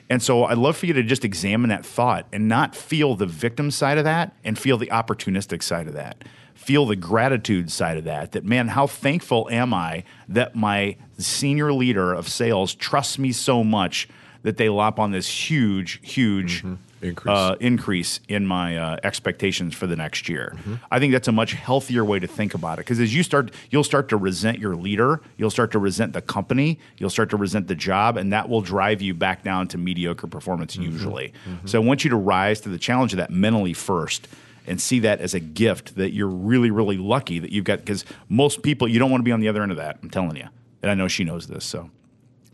And 0.10 0.22
so 0.22 0.44
I'd 0.44 0.58
love 0.58 0.76
for 0.76 0.86
you 0.86 0.94
to 0.94 1.04
just 1.04 1.24
examine 1.24 1.70
that 1.70 1.86
thought 1.86 2.28
and 2.34 2.48
not 2.48 2.76
feel 2.76 3.16
the 3.16 3.26
victim 3.26 3.72
side 3.72 3.98
of 3.98 4.04
that 4.04 4.36
and 4.44 4.60
feel 4.60 4.78
the 4.78 4.88
opportunistic 4.88 5.64
side 5.64 5.88
of 5.88 5.94
that. 5.94 6.24
Feel 6.56 6.86
the 6.86 6.96
gratitude 6.96 7.72
side 7.72 7.98
of 7.98 8.04
that. 8.06 8.32
That, 8.34 8.46
man, 8.46 8.70
how 8.70 8.88
thankful 8.88 9.50
am 9.52 9.74
I 9.74 10.04
that 10.30 10.56
my 10.56 10.96
senior 11.18 11.74
leader 11.74 12.14
of 12.14 12.28
sales 12.30 12.74
trusts 12.74 13.20
me 13.20 13.32
so 13.32 13.64
much 13.64 14.08
that 14.44 14.58
they 14.58 14.70
lop 14.70 15.00
on 15.00 15.12
this 15.12 15.28
huge, 15.28 16.00
huge 16.04 16.64
Increase. 17.04 17.36
Uh, 17.36 17.56
increase 17.60 18.22
in 18.30 18.48
my 18.48 18.78
uh, 18.78 18.98
expectations 19.04 19.76
for 19.76 19.88
the 19.88 19.96
next 19.98 20.30
year. 20.30 20.56
I 20.90 21.00
think 21.00 21.12
that's 21.12 21.28
a 21.28 21.34
much 21.34 21.52
healthier 21.52 22.06
way 22.06 22.18
to 22.20 22.28
think 22.28 22.54
about 22.54 22.80
it 22.80 22.86
because 22.86 23.02
as 23.02 23.14
you 23.14 23.24
start, 23.24 23.52
you'll 23.70 23.84
start 23.84 24.08
to 24.10 24.18
resent 24.18 24.58
your 24.58 24.78
leader, 24.78 25.20
you'll 25.36 25.50
start 25.50 25.72
to 25.72 25.80
resent 25.80 26.14
the 26.14 26.22
company, 26.22 26.80
you'll 26.98 27.10
start 27.10 27.30
to 27.32 27.36
resent 27.38 27.68
the 27.68 27.76
job, 27.76 28.16
and 28.16 28.32
that 28.32 28.48
will 28.48 28.62
drive 28.62 29.02
you 29.02 29.14
back 29.14 29.44
down 29.44 29.68
to 29.68 29.78
mediocre 29.78 30.28
performance 30.28 30.78
usually. 30.78 31.34
So 31.66 31.82
I 31.82 31.84
want 31.84 32.06
you 32.06 32.10
to 32.12 32.16
rise 32.16 32.62
to 32.62 32.70
the 32.70 32.80
challenge 32.80 33.12
of 33.12 33.18
that 33.18 33.32
mentally 33.32 33.74
first. 33.74 34.30
And 34.66 34.80
see 34.80 35.00
that 35.00 35.20
as 35.20 35.34
a 35.34 35.40
gift 35.42 35.96
that 35.96 36.14
you're 36.14 36.28
really, 36.28 36.72
really 36.72 36.98
lucky 36.98 37.40
that 37.40 37.52
you've 37.52 37.66
got. 37.66 37.80
Because 37.80 38.06
most 38.30 38.64
people, 38.64 38.88
you 38.88 38.98
don't 39.00 39.12
want 39.12 39.20
to 39.22 39.26
be 39.26 39.32
on 39.32 39.40
the 39.42 39.50
other 39.50 39.62
end 39.62 39.72
of 39.72 39.78
that. 39.78 40.00
I'm 40.02 40.10
telling 40.10 40.36
you, 40.38 40.48
and 40.82 40.90
I 40.90 40.94
know 40.94 41.08
she 41.10 41.24
knows 41.26 41.48
this. 41.48 41.66
So 41.66 41.90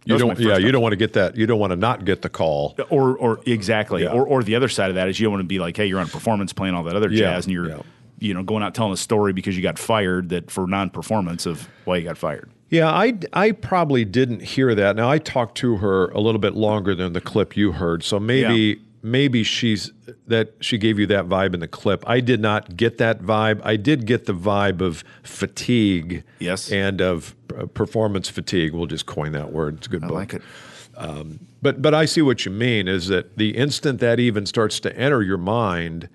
you 0.06 0.18
Those 0.18 0.22
don't, 0.22 0.40
yeah, 0.40 0.58
you 0.58 0.72
don't 0.72 0.82
want 0.82 0.94
to 0.94 0.98
get 0.98 1.14
that. 1.14 1.36
You 1.38 1.46
don't 1.46 1.60
want 1.60 1.72
to 1.72 1.76
not 1.76 2.06
get 2.06 2.22
the 2.24 2.30
call. 2.30 2.76
or 2.90 3.16
or 3.18 3.42
exactly 3.46 4.04
Yeah. 4.04 4.12
or 4.14 4.26
or 4.26 4.42
the 4.44 4.56
other 4.56 4.70
side 4.70 4.90
of 4.90 4.96
that 4.96 5.08
is 5.08 5.20
you 5.20 5.26
don't 5.26 5.34
want 5.34 5.44
to 5.44 5.48
be 5.48 5.60
like 5.60 5.78
hey 5.78 5.86
you're 5.86 6.00
on 6.00 6.08
a 6.08 6.10
performance 6.10 6.52
plan 6.54 6.74
all 6.74 6.84
that 6.84 6.96
other 6.96 7.12
Yeah, 7.12 7.20
jazz 7.34 7.46
and 7.46 7.54
you're 7.54 7.70
yeah. 7.70 7.82
you 8.18 8.34
know 8.34 8.42
going 8.42 8.64
out 8.64 8.74
telling 8.74 8.94
a 8.94 8.98
story 8.98 9.34
because 9.34 9.56
you 9.56 9.62
got 9.62 9.78
fired 9.78 10.30
that 10.30 10.50
for 10.50 10.66
non-performance 10.68 11.46
of 11.46 11.68
why 11.86 11.98
you 11.98 12.04
got 12.06 12.18
fired 12.18 12.50
Yeah, 12.70 12.90
I, 12.90 13.20
I 13.34 13.52
probably 13.52 14.06
didn't 14.06 14.42
hear 14.42 14.74
that. 14.74 14.96
Now 14.96 15.10
I 15.12 15.18
talked 15.20 15.56
to 15.58 15.78
her 15.78 16.08
a 16.10 16.20
little 16.20 16.40
bit 16.40 16.56
longer 16.56 16.96
than 16.96 17.14
the 17.14 17.22
clip 17.22 17.56
you 17.58 17.74
heard, 17.74 18.04
so 18.04 18.20
maybe. 18.20 18.82
Maybe 19.02 19.44
she's 19.44 19.92
that 20.28 20.54
she 20.60 20.78
gave 20.78 21.00
you 21.00 21.08
that 21.08 21.26
vibe 21.26 21.54
in 21.54 21.60
the 21.60 21.68
clip. 21.68 22.04
I 22.08 22.20
did 22.20 22.40
not 22.42 22.76
get 22.78 22.98
that 22.98 23.22
vibe. 23.22 23.62
I 23.64 23.76
did 23.76 24.06
get 24.06 24.26
the 24.26 24.34
vibe 24.34 24.82
of 24.82 25.04
fatigue, 25.24 26.24
Yes. 26.40 26.72
and 26.72 27.02
of 27.02 27.36
uh, 27.58 27.66
performance 27.68 28.30
fatigue. 28.30 28.74
We'll 28.74 28.86
just 28.88 29.06
coin 29.06 29.32
that 29.34 29.52
word. 29.52 29.78
It's 29.78 29.88
a 29.88 29.90
good 29.90 30.04
i 30.04 30.08
book. 30.08 30.16
like 30.18 30.34
it 30.34 30.42
But 31.62 31.82
but 31.82 31.94
I 31.94 32.06
see 32.06 32.22
what 32.22 32.46
you 32.46 32.52
mean. 32.52 32.88
Is 32.88 33.08
that 33.08 33.38
the 33.38 33.56
instant 33.58 34.00
that 34.02 34.20
even 34.20 34.46
starts 34.46 34.80
to 34.82 34.96
enter 34.98 35.22
your 35.22 35.38
mind 35.38 36.10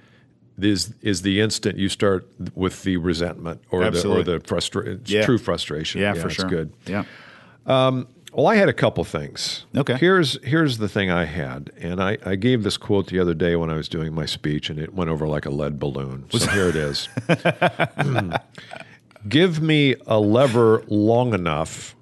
is 0.61 0.95
is 1.03 1.23
the 1.23 1.41
instant 1.41 1.77
you 1.79 1.89
start 1.89 2.29
with 2.55 2.83
the 2.85 2.97
resentment 2.99 3.61
or 3.71 3.83
Absolutely. 3.83 4.23
the 4.25 4.35
or 4.35 4.39
the 4.39 4.45
frustration. 4.47 5.03
Yeah. 5.07 5.25
True 5.25 5.39
frustration. 5.39 6.01
yeah, 6.01 6.15
for 6.15 6.27
it's 6.29 6.37
sure 6.37 6.49
good. 6.49 6.73
yeah 6.87 7.05
Well, 8.35 8.49
I 8.49 8.57
had 8.57 8.69
a 8.69 8.73
couple 8.73 9.05
things. 9.05 9.65
Okay. 9.77 9.95
Here's 9.97 10.43
here's 10.45 10.79
the 10.79 10.89
thing 10.89 11.11
I 11.11 11.25
had, 11.25 11.71
and 11.79 12.03
I, 12.03 12.19
I 12.25 12.35
gave 12.35 12.65
this 12.65 12.77
quote 12.77 13.07
the 13.07 13.21
other 13.21 13.35
day 13.35 13.55
when 13.55 13.71
I 13.71 13.75
was 13.75 13.89
doing 13.89 14.13
my 14.13 14.27
speech, 14.27 14.71
and 14.71 14.79
it 14.79 14.93
went 14.93 15.09
over 15.09 15.29
like 15.29 15.47
a 15.47 15.51
lead 15.51 15.79
balloon. 15.79 16.27
So 16.31 16.51
here 16.51 16.69
it 16.69 16.77
is. 16.77 17.09
Hmm. 17.29 18.35
Give 19.29 19.63
me 19.63 19.95
a 20.07 20.19
lever 20.19 20.83
long 20.89 21.33
enough 21.33 21.95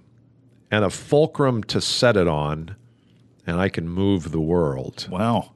and 0.70 0.84
a 0.84 0.90
fulcrum 0.90 1.62
to 1.64 1.80
set 1.80 2.16
it 2.16 2.26
on, 2.26 2.76
and 3.46 3.60
I 3.60 3.68
can 3.68 3.88
move 3.88 4.32
the 4.32 4.40
world. 4.40 5.06
Wow. 5.10 5.52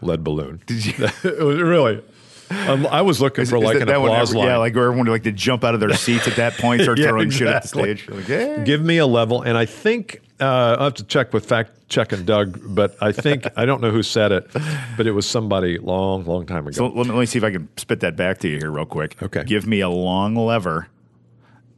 Lead 0.00 0.24
balloon. 0.24 0.62
Did 0.66 0.86
you? 0.86 1.04
it 1.24 1.44
was 1.44 1.60
really. 1.60 2.02
Um, 2.50 2.86
I 2.86 3.02
was 3.02 3.20
looking 3.20 3.44
for 3.46 3.56
Is 3.56 3.62
like 3.64 3.74
that- 3.74 3.82
an 3.82 3.88
that 3.88 4.00
one 4.00 4.10
applause 4.10 4.30
ever- 4.30 4.38
line. 4.38 4.48
Yeah, 4.48 4.56
like 4.58 4.74
where 4.74 4.84
everyone 4.86 5.06
would 5.06 5.12
like 5.12 5.22
to 5.24 5.32
jump 5.32 5.64
out 5.64 5.74
of 5.74 5.80
their 5.80 5.92
seats 5.94 6.26
at 6.28 6.36
that 6.36 6.54
point, 6.54 6.82
start 6.82 6.98
Yeah, 7.00 7.08
throwing 7.08 7.30
shit 7.30 7.48
at 7.48 7.62
the 7.62 7.68
stage. 7.68 8.08
Like, 8.08 8.28
"Eh." 8.30 8.62
Give 8.64 8.80
me 8.82 8.98
a 8.98 9.06
level, 9.06 9.42
and 9.42 9.56
I 9.58 9.64
think 9.66 10.20
uh, 10.40 10.76
I'll 10.78 10.84
have 10.84 10.94
to 10.94 11.04
check 11.04 11.32
with 11.32 11.46
fact 11.46 11.88
checking 11.88 12.24
Doug, 12.24 12.60
but 12.74 12.96
I 13.00 13.12
think 13.12 13.46
I 13.56 13.64
don't 13.64 13.80
know 13.80 13.90
who 13.90 14.02
said 14.02 14.32
it, 14.32 14.48
but 14.96 15.06
it 15.06 15.12
was 15.12 15.26
somebody 15.26 15.78
long, 15.78 16.24
long 16.24 16.44
time 16.46 16.66
ago. 16.66 16.72
So 16.76 16.86
let 16.88 17.06
me, 17.06 17.12
let 17.12 17.20
me 17.20 17.26
see 17.26 17.38
if 17.38 17.44
I 17.44 17.50
can 17.50 17.68
spit 17.76 18.00
that 18.00 18.16
back 18.16 18.38
to 18.40 18.48
you 18.48 18.58
here 18.58 18.70
real 18.70 18.86
quick. 18.86 19.20
Okay. 19.22 19.44
Give 19.44 19.66
me 19.66 19.80
a 19.80 19.88
long 19.88 20.34
lever 20.36 20.88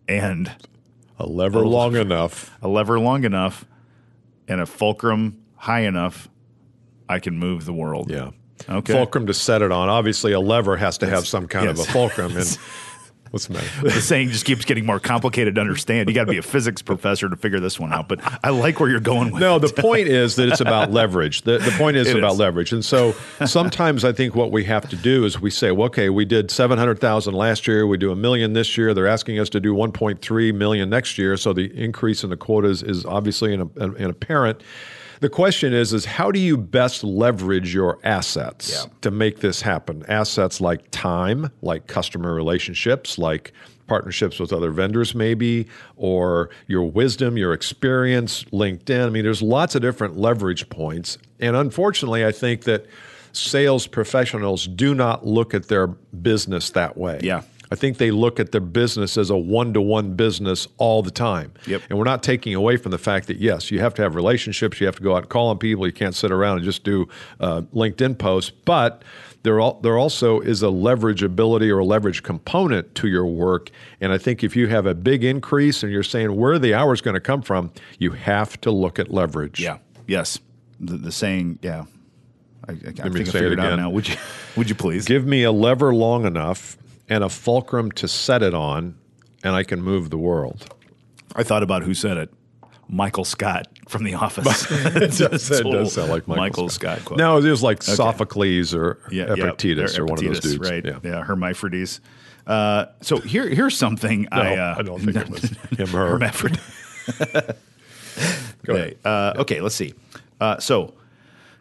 and 0.08 0.50
a 1.18 1.26
lever 1.26 1.60
long 1.66 1.96
enough. 1.96 2.56
a 2.62 2.68
lever 2.68 2.98
long 2.98 3.25
enough 3.25 3.64
and 4.48 4.60
a 4.60 4.66
fulcrum 4.66 5.38
high 5.56 5.80
enough, 5.80 6.28
I 7.08 7.18
can 7.18 7.38
move 7.38 7.64
the 7.64 7.72
world. 7.72 8.10
Yeah. 8.10 8.30
Okay. 8.68 8.92
Fulcrum 8.92 9.26
to 9.26 9.34
set 9.34 9.62
it 9.62 9.70
on. 9.72 9.88
Obviously, 9.88 10.32
a 10.32 10.40
lever 10.40 10.76
has 10.76 10.98
to 10.98 11.06
have 11.06 11.26
some 11.26 11.46
kind 11.46 11.68
of 11.68 11.78
a 11.78 11.84
fulcrum. 11.84 12.36
And 12.36 12.58
what's 13.30 13.46
the 13.46 13.54
matter? 13.54 13.66
The 13.82 13.90
saying 14.00 14.30
just 14.30 14.44
keeps 14.44 14.64
getting 14.64 14.84
more 14.86 14.98
complicated 14.98 15.54
to 15.56 15.60
understand. 15.60 16.08
You 16.08 16.14
got 16.14 16.24
to 16.24 16.30
be 16.32 16.38
a 16.38 16.42
physics 16.42 16.80
professor 16.82 17.28
to 17.28 17.36
figure 17.36 17.60
this 17.60 17.78
one 17.78 17.92
out. 17.92 18.08
But 18.08 18.20
I 18.42 18.50
like 18.50 18.80
where 18.80 18.88
you're 18.88 19.00
going 19.00 19.30
with 19.32 19.40
No, 19.40 19.56
it. 19.56 19.60
the 19.60 19.82
point 19.82 20.08
is 20.08 20.36
that 20.36 20.48
it's 20.48 20.60
about 20.60 20.90
leverage. 20.90 21.42
The, 21.42 21.58
the 21.58 21.70
point 21.72 21.96
is 21.98 22.08
It 22.08 22.16
about 22.18 22.32
is. 22.32 22.38
leverage. 22.38 22.72
And 22.72 22.84
so 22.84 23.12
sometimes 23.46 24.04
I 24.04 24.12
think 24.12 24.34
what 24.34 24.50
we 24.50 24.64
have 24.64 24.88
to 24.90 24.96
do 24.96 25.24
is 25.24 25.40
we 25.40 25.50
say, 25.50 25.70
well, 25.70 25.86
okay, 25.86 26.08
we 26.10 26.24
did 26.24 26.50
700,000 26.50 27.34
last 27.34 27.66
year, 27.66 27.86
we 27.86 27.96
do 27.98 28.10
a 28.10 28.16
million 28.16 28.54
this 28.54 28.76
year. 28.78 28.92
They're 28.94 29.06
asking 29.06 29.38
us 29.38 29.48
to 29.50 29.60
do 29.60 29.74
1.3 29.74 30.54
million 30.54 30.90
next 30.90 31.16
year. 31.18 31.36
So 31.36 31.52
the 31.52 31.66
increase 31.80 32.24
in 32.24 32.30
the 32.30 32.36
quotas 32.36 32.82
is 32.82 33.04
obviously 33.04 33.54
an, 33.54 33.70
an, 33.76 33.94
an 33.96 34.10
apparent. 34.10 34.62
The 35.20 35.28
question 35.28 35.72
is, 35.72 35.92
is 35.92 36.04
how 36.04 36.30
do 36.30 36.38
you 36.38 36.56
best 36.56 37.02
leverage 37.02 37.75
your 37.75 37.98
assets 38.04 38.70
Yeah. 38.72 38.90
to 39.02 39.10
make 39.10 39.40
this 39.40 39.62
happen? 39.62 40.04
Assets 40.08 40.60
like 40.60 40.90
time, 40.90 41.50
like 41.62 41.87
customer 41.87 42.34
relationships, 42.34 43.18
like 43.18 43.52
partnerships 43.87 44.38
with 44.38 44.52
other 44.52 44.70
vendors, 44.70 45.14
maybe, 45.14 45.66
or 45.96 46.50
your 46.66 46.84
wisdom, 46.84 47.37
your 47.37 47.52
experience, 47.52 48.44
LinkedIn. 48.52 49.06
I 49.06 49.10
mean, 49.10 49.25
there's 49.25 49.42
lots 49.42 49.75
of 49.75 49.80
different 49.82 50.16
leverage 50.18 50.68
points. 50.68 51.18
And 51.40 51.56
unfortunately, 51.56 52.25
I 52.25 52.32
think 52.32 52.64
that 52.64 52.87
sales 53.32 53.87
professionals 53.87 54.66
do 54.66 54.94
not 54.94 55.26
look 55.26 55.54
at 55.54 55.68
their 55.68 55.87
business 55.87 56.70
that 56.70 56.96
way. 56.96 57.20
Yeah. 57.22 57.42
I 57.70 57.75
think 57.75 57.98
they 57.98 58.10
look 58.10 58.40
at 58.40 58.52
their 58.52 58.60
business 58.60 59.18
as 59.18 59.30
a 59.30 59.37
one 59.37 59.75
to 59.75 59.80
one 59.80 60.14
business 60.14 60.66
all 60.78 61.02
the 61.02 61.10
time. 61.10 61.52
Yep. 61.66 61.82
And 61.90 61.98
we're 61.98 62.04
not 62.04 62.22
taking 62.22 62.54
away 62.54 62.76
from 62.76 62.92
the 62.92 62.98
fact 62.98 63.26
that, 63.26 63.38
yes, 63.38 63.70
you 63.70 63.80
have 63.80 63.94
to 63.94 64.02
have 64.02 64.14
relationships, 64.14 64.80
you 64.80 64.87
have 64.87 64.96
to 64.96 65.02
go 65.02 65.14
out 65.14 65.25
and 65.25 65.28
call 65.28 65.48
on 65.48 65.58
people, 65.58 65.87
you 65.87 65.92
can't 65.92 66.14
sit 66.14 66.30
around 66.30 66.56
and 66.56 66.64
just 66.64 66.84
do 66.84 67.08
uh, 67.40 67.62
LinkedIn 67.75 68.18
posts. 68.18 68.50
But 68.64 69.02
there, 69.42 69.60
al- 69.60 69.80
there 69.80 69.98
also 69.98 70.40
is 70.40 70.62
a 70.62 70.70
leverage 70.70 71.22
ability 71.22 71.70
or 71.70 71.80
a 71.80 71.84
leverage 71.84 72.22
component 72.22 72.94
to 72.96 73.08
your 73.08 73.26
work. 73.26 73.70
And 74.00 74.12
I 74.12 74.18
think 74.18 74.42
if 74.42 74.56
you 74.56 74.68
have 74.68 74.87
a 74.87 74.94
big 74.94 75.22
increase 75.22 75.82
and 75.82 75.92
you're 75.92 76.02
saying 76.02 76.34
where 76.34 76.52
are 76.52 76.58
the 76.58 76.75
hours 76.75 77.00
going 77.00 77.14
to 77.14 77.20
come 77.20 77.42
from, 77.42 77.70
you 77.98 78.12
have 78.12 78.60
to 78.62 78.70
look 78.70 78.98
at 78.98 79.10
leverage. 79.10 79.60
Yeah. 79.60 79.78
Yes. 80.06 80.38
The, 80.80 80.96
the 80.96 81.12
saying, 81.12 81.58
yeah. 81.62 81.84
I, 82.66 82.72
I, 82.72 82.75
I 82.75 82.76
think 82.76 83.00
I 83.00 83.02
say 83.02 83.20
it 83.20 83.26
figured 83.26 83.52
it 83.52 83.60
out 83.60 83.76
now. 83.78 83.90
Would 83.90 84.08
you, 84.08 84.16
would 84.56 84.68
you 84.68 84.75
please? 84.75 85.04
Give 85.04 85.26
me 85.26 85.42
a 85.42 85.52
lever 85.52 85.94
long 85.94 86.26
enough 86.26 86.76
and 87.08 87.24
a 87.24 87.28
fulcrum 87.28 87.90
to 87.92 88.08
set 88.08 88.42
it 88.42 88.54
on, 88.54 88.96
and 89.42 89.54
I 89.54 89.62
can 89.62 89.82
move 89.82 90.10
the 90.10 90.18
world. 90.18 90.74
I 91.34 91.42
thought 91.42 91.62
about 91.62 91.82
who 91.82 91.94
said 91.94 92.16
it. 92.16 92.32
Michael 92.88 93.24
Scott 93.24 93.68
from 93.86 94.04
The 94.04 94.14
Office. 94.14 94.66
it, 94.70 95.18
does, 95.18 95.92
sound 95.92 96.10
like 96.10 96.26
Michael, 96.26 96.36
Michael 96.36 96.68
Scott. 96.68 97.04
quote. 97.04 97.18
No, 97.18 97.36
it 97.36 97.44
was 97.44 97.62
like 97.62 97.82
Sophocles 97.82 98.74
or 98.74 98.98
yeah, 99.10 99.34
yeah, 99.34 99.44
Epictetus 99.44 99.94
they're 99.94 100.04
or 100.04 100.06
one 100.06 100.18
of 100.18 100.24
those 100.24 100.40
dudes. 100.40 100.58
right? 100.58 100.84
Yeah. 100.84 100.98
Yeah, 101.02 101.22
Hermaphrodites. 101.22 102.00
Uh, 102.46 102.86
so 103.02 103.18
here, 103.18 103.46
here's 103.46 103.76
something 103.76 104.22
No, 104.22 104.40
I, 104.40 104.56
uh, 104.56 104.74
I 104.78 104.82
don't 104.82 105.00
think 105.00 105.16
it 105.16 105.28
was 105.28 105.42
him 105.76 105.94
or 105.94 105.98
her. 105.98 106.08
Hermaphrodite. 106.12 106.60
Go 108.64 108.74
ahead. 108.74 108.86
Okay, 108.86 108.96
uh, 109.04 109.34
okay, 109.36 109.60
let's 109.60 109.74
see. 109.74 109.92
Uh, 110.40 110.58
so 110.58 110.94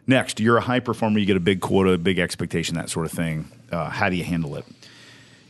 next, 0.06 0.40
you're 0.40 0.56
a 0.56 0.62
high 0.62 0.80
performer. 0.80 1.18
You 1.18 1.26
get 1.26 1.36
a 1.36 1.40
big 1.40 1.60
quota, 1.60 1.98
big 1.98 2.18
expectation, 2.18 2.74
that 2.76 2.88
sort 2.88 3.04
of 3.04 3.12
thing. 3.12 3.50
Uh, 3.70 3.90
how 3.90 4.08
do 4.08 4.16
you 4.16 4.24
handle 4.24 4.56
it? 4.56 4.64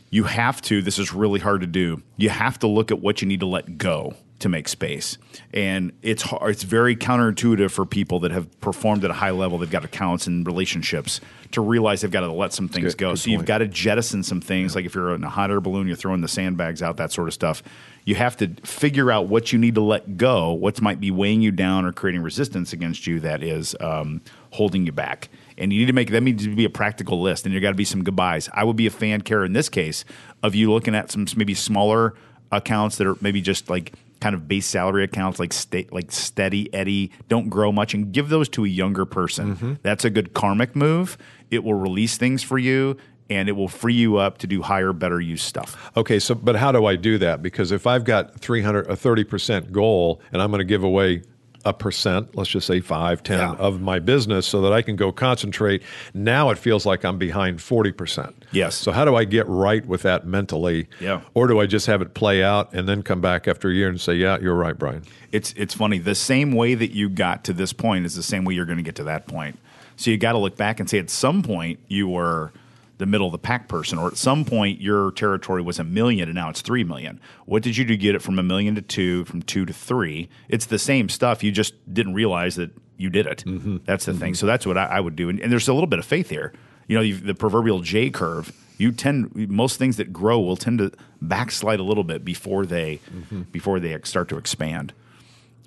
You 0.09 0.23
have 0.23 0.61
to. 0.63 0.81
This 0.81 0.99
is 0.99 1.13
really 1.13 1.39
hard 1.39 1.61
to 1.61 1.67
do. 1.67 2.01
You 2.17 2.29
have 2.29 2.59
to 2.59 2.67
look 2.67 2.91
at 2.91 2.99
what 2.99 3.21
you 3.21 3.27
need 3.27 3.41
to 3.41 3.45
let 3.45 3.77
go 3.77 4.15
to 4.39 4.47
make 4.49 4.69
space, 4.69 5.17
and 5.53 5.91
it's 6.01 6.23
hard, 6.23 6.51
it's 6.51 6.63
very 6.63 6.95
counterintuitive 6.95 7.71
for 7.71 7.85
people 7.85 8.21
that 8.21 8.31
have 8.31 8.59
performed 8.61 9.03
at 9.03 9.11
a 9.11 9.13
high 9.13 9.31
level. 9.31 9.57
They've 9.57 9.69
got 9.69 9.83
accounts 9.83 10.27
and 10.27 10.47
relationships 10.47 11.19
to 11.51 11.61
realize 11.61 12.01
they've 12.01 12.11
got 12.11 12.21
to 12.21 12.31
let 12.31 12.53
some 12.53 12.69
things 12.69 12.93
Good- 12.93 12.97
go. 12.97 13.11
good 13.11 13.19
so 13.19 13.31
you've 13.31 13.45
got 13.45 13.57
to 13.57 13.67
jettison 13.67 14.23
some 14.23 14.39
things. 14.39 14.75
Like 14.75 14.85
if 14.85 14.95
you're 14.95 15.13
in 15.13 15.23
a 15.25 15.29
hot 15.29 15.51
air 15.51 15.59
balloon, 15.59 15.87
you're 15.87 15.97
throwing 15.97 16.21
the 16.21 16.27
sandbags 16.27 16.81
out, 16.81 16.97
that 16.97 17.11
sort 17.11 17.27
of 17.27 17.33
stuff. 17.33 17.61
You 18.05 18.15
have 18.15 18.37
to 18.37 18.47
figure 18.63 19.11
out 19.11 19.27
what 19.27 19.51
you 19.51 19.59
need 19.59 19.75
to 19.75 19.81
let 19.81 20.15
go, 20.17 20.53
what 20.53 20.81
might 20.81 20.99
be 20.99 21.11
weighing 21.11 21.41
you 21.41 21.51
down 21.51 21.85
or 21.85 21.91
creating 21.91 22.21
resistance 22.21 22.71
against 22.71 23.05
you 23.07 23.19
that 23.19 23.43
is 23.43 23.75
um, 23.81 24.21
holding 24.51 24.85
you 24.85 24.91
back. 24.91 25.29
And 25.59 25.73
you 25.73 25.79
need 25.79 25.87
to 25.87 25.93
make 25.93 26.09
that 26.11 26.21
needs 26.21 26.43
to 26.43 26.55
be 26.55 26.65
a 26.65 26.69
practical 26.69 27.21
list, 27.21 27.45
and 27.45 27.53
there 27.53 27.61
got 27.61 27.69
to 27.69 27.75
be 27.75 27.85
some 27.85 28.03
goodbyes. 28.03 28.49
I 28.53 28.63
would 28.63 28.75
be 28.75 28.87
a 28.87 28.91
fan, 28.91 29.21
Cara, 29.21 29.45
in 29.45 29.53
this 29.53 29.69
case, 29.69 30.05
of 30.41 30.55
you 30.55 30.71
looking 30.71 30.95
at 30.95 31.11
some 31.11 31.25
maybe 31.35 31.53
smaller 31.53 32.15
accounts 32.51 32.97
that 32.97 33.07
are 33.07 33.15
maybe 33.21 33.41
just 33.41 33.69
like 33.69 33.93
kind 34.19 34.35
of 34.35 34.47
base 34.47 34.65
salary 34.65 35.03
accounts, 35.03 35.39
like 35.39 35.53
state 35.53 35.93
like 35.93 36.11
steady 36.11 36.73
Eddie, 36.73 37.11
don't 37.27 37.49
grow 37.49 37.71
much, 37.71 37.93
and 37.93 38.11
give 38.11 38.29
those 38.29 38.49
to 38.49 38.65
a 38.65 38.67
younger 38.67 39.05
person. 39.05 39.55
Mm-hmm. 39.55 39.73
That's 39.81 40.05
a 40.05 40.09
good 40.09 40.33
karmic 40.33 40.75
move. 40.75 41.17
It 41.51 41.63
will 41.63 41.75
release 41.75 42.17
things 42.17 42.43
for 42.43 42.57
you, 42.57 42.97
and 43.29 43.47
it 43.47 43.53
will 43.53 43.67
free 43.67 43.93
you 43.93 44.17
up 44.17 44.39
to 44.39 44.47
do 44.47 44.61
higher, 44.61 44.93
better 44.93 45.21
use 45.21 45.43
stuff. 45.43 45.91
Okay, 45.95 46.19
so 46.19 46.35
but 46.35 46.55
how 46.55 46.71
do 46.71 46.85
I 46.85 46.95
do 46.95 47.17
that? 47.19 47.41
Because 47.41 47.71
if 47.71 47.85
I've 47.85 48.03
got 48.03 48.39
300 48.39 48.87
a 48.87 48.95
30% 48.95 49.71
goal 49.71 50.21
and 50.31 50.41
I'm 50.41 50.49
going 50.49 50.59
to 50.59 50.65
give 50.65 50.83
away 50.83 51.23
a 51.65 51.73
percent, 51.73 52.35
let's 52.35 52.49
just 52.49 52.65
say 52.67 52.79
5, 52.79 53.21
10 53.23 53.39
Yeah. 53.39 53.51
of 53.53 53.81
my 53.81 53.99
business 53.99 54.45
so 54.47 54.61
that 54.61 54.71
I 54.71 54.81
can 54.81 54.95
go 54.95 55.11
concentrate, 55.11 55.81
now 56.13 56.49
it 56.51 56.57
feels 56.57 56.85
like 56.85 57.03
I'm 57.03 57.17
behind 57.17 57.59
40%. 57.59 58.33
Yes. 58.51 58.75
So 58.75 58.91
how 58.91 59.03
do 59.05 59.15
I 59.15 59.25
get 59.25 59.47
right 59.47 59.85
with 59.85 60.03
that 60.03 60.25
mentally? 60.25 60.87
Yeah. 60.99 61.21
Or 61.33 61.47
do 61.47 61.59
I 61.59 61.65
just 61.65 61.87
have 61.87 62.01
it 62.01 62.13
play 62.13 62.43
out 62.43 62.73
and 62.73 62.87
then 62.87 63.03
come 63.03 63.21
back 63.21 63.47
after 63.47 63.69
a 63.69 63.73
year 63.73 63.89
and 63.89 63.99
say, 63.99 64.13
"Yeah, 64.15 64.37
you're 64.41 64.55
right, 64.55 64.77
Bryan." 64.77 65.03
It's 65.31 65.53
it's 65.57 65.73
funny. 65.73 65.97
The 65.99 66.15
same 66.15 66.53
way 66.53 66.75
that 66.75 66.91
you 66.91 67.09
got 67.09 67.43
to 67.45 67.53
this 67.53 67.73
point 67.73 68.05
is 68.05 68.15
the 68.15 68.23
same 68.23 68.45
way 68.45 68.53
you're 68.53 68.65
going 68.65 68.77
to 68.77 68.83
get 68.83 68.95
to 68.95 69.03
that 69.03 69.27
point. 69.27 69.59
So 69.97 70.09
you 70.11 70.17
got 70.17 70.31
to 70.31 70.37
look 70.37 70.55
back 70.55 70.79
and 70.79 70.89
say 70.89 70.97
at 70.99 71.09
some 71.09 71.43
point 71.43 71.79
you 71.87 72.07
were 72.07 72.53
the 72.99 73.05
middle 73.05 73.25
of 73.25 73.31
the 73.31 73.39
pack 73.39 73.67
person, 73.67 73.97
or 73.97 74.07
at 74.07 74.17
some 74.17 74.45
point 74.45 74.79
your 74.79 75.11
territory 75.13 75.61
was 75.61 75.79
a 75.79 75.83
million 75.83 76.29
and 76.29 76.35
now 76.35 76.49
it's 76.49 76.61
three 76.61 76.83
million. 76.83 77.19
What 77.45 77.63
did 77.63 77.75
you 77.75 77.85
do 77.85 77.93
to 77.93 77.97
get 77.97 78.13
it 78.13 78.21
from 78.21 78.37
a 78.37 78.43
million 78.43 78.75
to 78.75 78.81
two, 78.81 79.25
from 79.25 79.41
two 79.41 79.65
to 79.65 79.73
three? 79.73 80.29
It's 80.49 80.67
the 80.67 80.77
same 80.77 81.09
stuff. 81.09 81.43
You 81.43 81.51
just 81.51 81.73
didn't 81.91 82.13
realize 82.13 82.55
that 82.55 82.71
you 82.97 83.09
did 83.09 83.25
it. 83.25 83.43
Mm-hmm. 83.47 83.77
That's 83.85 84.05
the 84.05 84.13
thing. 84.13 84.33
Mm-hmm. 84.33 84.35
So 84.35 84.45
that's 84.45 84.65
what 84.65 84.77
I, 84.77 84.85
I 84.85 84.99
would 84.99 85.15
do. 85.15 85.29
And, 85.29 85.39
and 85.39 85.51
there's 85.51 85.69
a 85.69 85.73
little 85.73 85.87
bit 85.87 85.99
of 85.99 86.05
faith 86.05 86.29
here. 86.29 86.53
You 86.87 86.95
know, 86.97 87.01
you've, 87.01 87.23
the 87.25 87.33
proverbial 87.33 87.79
J 87.79 88.09
curve. 88.09 88.51
You 88.77 88.91
tend 88.91 89.33
most 89.49 89.77
things 89.77 89.97
that 89.97 90.13
grow 90.13 90.39
will 90.39 90.57
tend 90.57 90.79
to 90.79 90.91
backslide 91.21 91.79
a 91.79 91.83
little 91.83 92.03
bit 92.03 92.23
before 92.23 92.65
they 92.65 92.99
mm-hmm. 93.13 93.43
before 93.43 93.79
they 93.79 93.97
start 94.03 94.29
to 94.29 94.37
expand. 94.37 94.93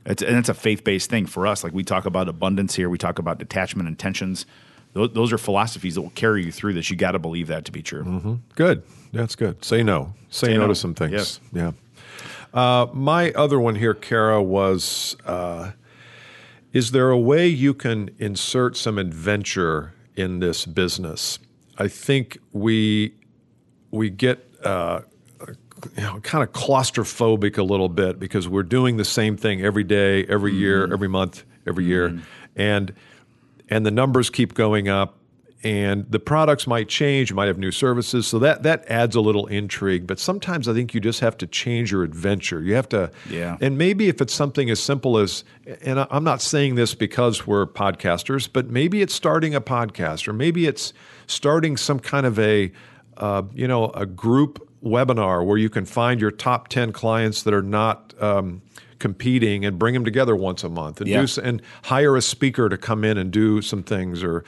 It's, 0.04 0.22
and 0.22 0.36
it's 0.36 0.48
a 0.48 0.54
faith 0.54 0.84
based 0.84 1.10
thing 1.10 1.26
for 1.26 1.46
us. 1.46 1.62
Like 1.64 1.72
we 1.72 1.84
talk 1.84 2.06
about 2.06 2.28
abundance 2.28 2.74
here, 2.74 2.90
we 2.90 2.98
talk 2.98 3.18
about 3.18 3.38
detachment 3.38 3.88
intentions. 3.88 4.46
Those, 4.94 5.12
those 5.12 5.32
are 5.32 5.38
philosophies 5.38 5.94
that 5.94 6.02
will 6.02 6.10
carry 6.10 6.44
you 6.44 6.52
through 6.52 6.74
this. 6.74 6.90
You 6.90 6.96
got 6.96 7.12
to 7.12 7.18
believe 7.18 7.46
that 7.48 7.64
to 7.66 7.72
be 7.72 7.82
true. 7.82 8.40
Good. 8.54 8.82
That's 9.12 9.34
good. 9.36 9.64
Say 9.64 9.82
no. 9.82 10.14
Say, 10.30 10.48
Say 10.48 10.54
no, 10.54 10.60
no. 10.62 10.68
to 10.68 10.74
some 10.74 10.94
things. 10.94 11.12
Yes. 11.12 11.40
Yeah. 11.52 11.72
Uh, 12.52 12.86
my 12.92 13.30
other 13.32 13.58
one 13.58 13.76
here, 13.76 13.94
Cara, 13.94 14.42
was 14.42 15.16
uh, 15.24 15.72
Is 16.72 16.90
there 16.90 17.10
a 17.10 17.18
way 17.18 17.46
you 17.48 17.72
can 17.74 18.10
insert 18.18 18.76
some 18.76 18.98
adventure 18.98 19.94
in 20.16 20.40
this 20.40 20.66
business? 20.66 21.38
I 21.78 21.88
think 21.88 22.38
we 22.52 23.14
we 23.90 24.10
get 24.10 24.46
uh, 24.62 25.00
you 25.96 26.02
know, 26.02 26.20
kind 26.20 26.44
of 26.44 26.52
claustrophobic 26.52 27.56
a 27.58 27.62
little 27.62 27.88
bit 27.88 28.18
because 28.18 28.46
we're 28.48 28.62
doing 28.62 28.98
the 28.98 29.04
same 29.04 29.36
thing 29.36 29.62
every 29.62 29.84
day, 29.84 30.24
every 30.26 30.54
year, 30.54 30.90
every 30.92 31.08
month, 31.08 31.44
every 31.66 31.84
year, 31.84 32.20
and 32.54 32.94
and 33.72 33.86
the 33.86 33.90
numbers 33.90 34.28
keep 34.28 34.52
going 34.52 34.90
up, 34.90 35.16
and 35.64 36.04
the 36.10 36.18
products 36.18 36.66
might 36.66 36.90
change. 36.90 37.30
You 37.30 37.36
might 37.36 37.46
have 37.46 37.56
new 37.56 37.70
services, 37.70 38.26
so 38.26 38.38
that 38.40 38.64
that 38.64 38.84
adds 38.86 39.16
a 39.16 39.20
little 39.22 39.46
intrigue. 39.46 40.06
But 40.06 40.18
sometimes 40.18 40.68
I 40.68 40.74
think 40.74 40.92
you 40.92 41.00
just 41.00 41.20
have 41.20 41.38
to 41.38 41.46
change 41.46 41.90
your 41.90 42.02
adventure. 42.02 42.60
You 42.60 42.74
have 42.74 42.88
to, 42.90 43.10
Yeah. 43.30 43.56
And 43.62 43.78
maybe 43.78 44.08
if 44.08 44.20
it's 44.20 44.34
something 44.34 44.68
as 44.68 44.78
simple 44.78 45.16
as, 45.16 45.42
and 45.80 46.06
I'm 46.10 46.22
not 46.22 46.42
saying 46.42 46.74
this 46.74 46.94
because 46.94 47.46
we're 47.46 47.66
podcasters, 47.66 48.46
but 48.52 48.68
maybe 48.68 49.00
it's 49.00 49.14
starting 49.14 49.54
a 49.54 49.60
podcast, 49.62 50.28
or 50.28 50.34
maybe 50.34 50.66
it's 50.66 50.92
starting 51.26 51.78
some 51.78 51.98
kind 51.98 52.26
of 52.26 52.38
a, 52.38 52.70
uh, 53.16 53.42
you 53.54 53.66
know, 53.66 53.88
a 53.92 54.04
group 54.04 54.68
webinar 54.84 55.46
where 55.46 55.56
you 55.56 55.70
can 55.70 55.86
find 55.86 56.20
your 56.20 56.30
top 56.30 56.68
ten 56.68 56.92
clients 56.92 57.42
that 57.44 57.54
are 57.54 57.62
not. 57.62 58.12
Um, 58.20 58.60
competing 59.02 59.64
and 59.64 59.80
bring 59.80 59.94
them 59.94 60.04
together 60.04 60.36
once 60.36 60.62
a 60.62 60.68
month 60.68 61.00
and 61.00 61.10
Yeah. 61.10 61.26
do 61.26 61.40
and 61.42 61.60
hire 61.82 62.16
a 62.16 62.22
speaker 62.22 62.68
to 62.68 62.78
come 62.78 63.02
in 63.02 63.18
and 63.18 63.32
do 63.32 63.60
some 63.60 63.82
things 63.82 64.22
or 64.22 64.44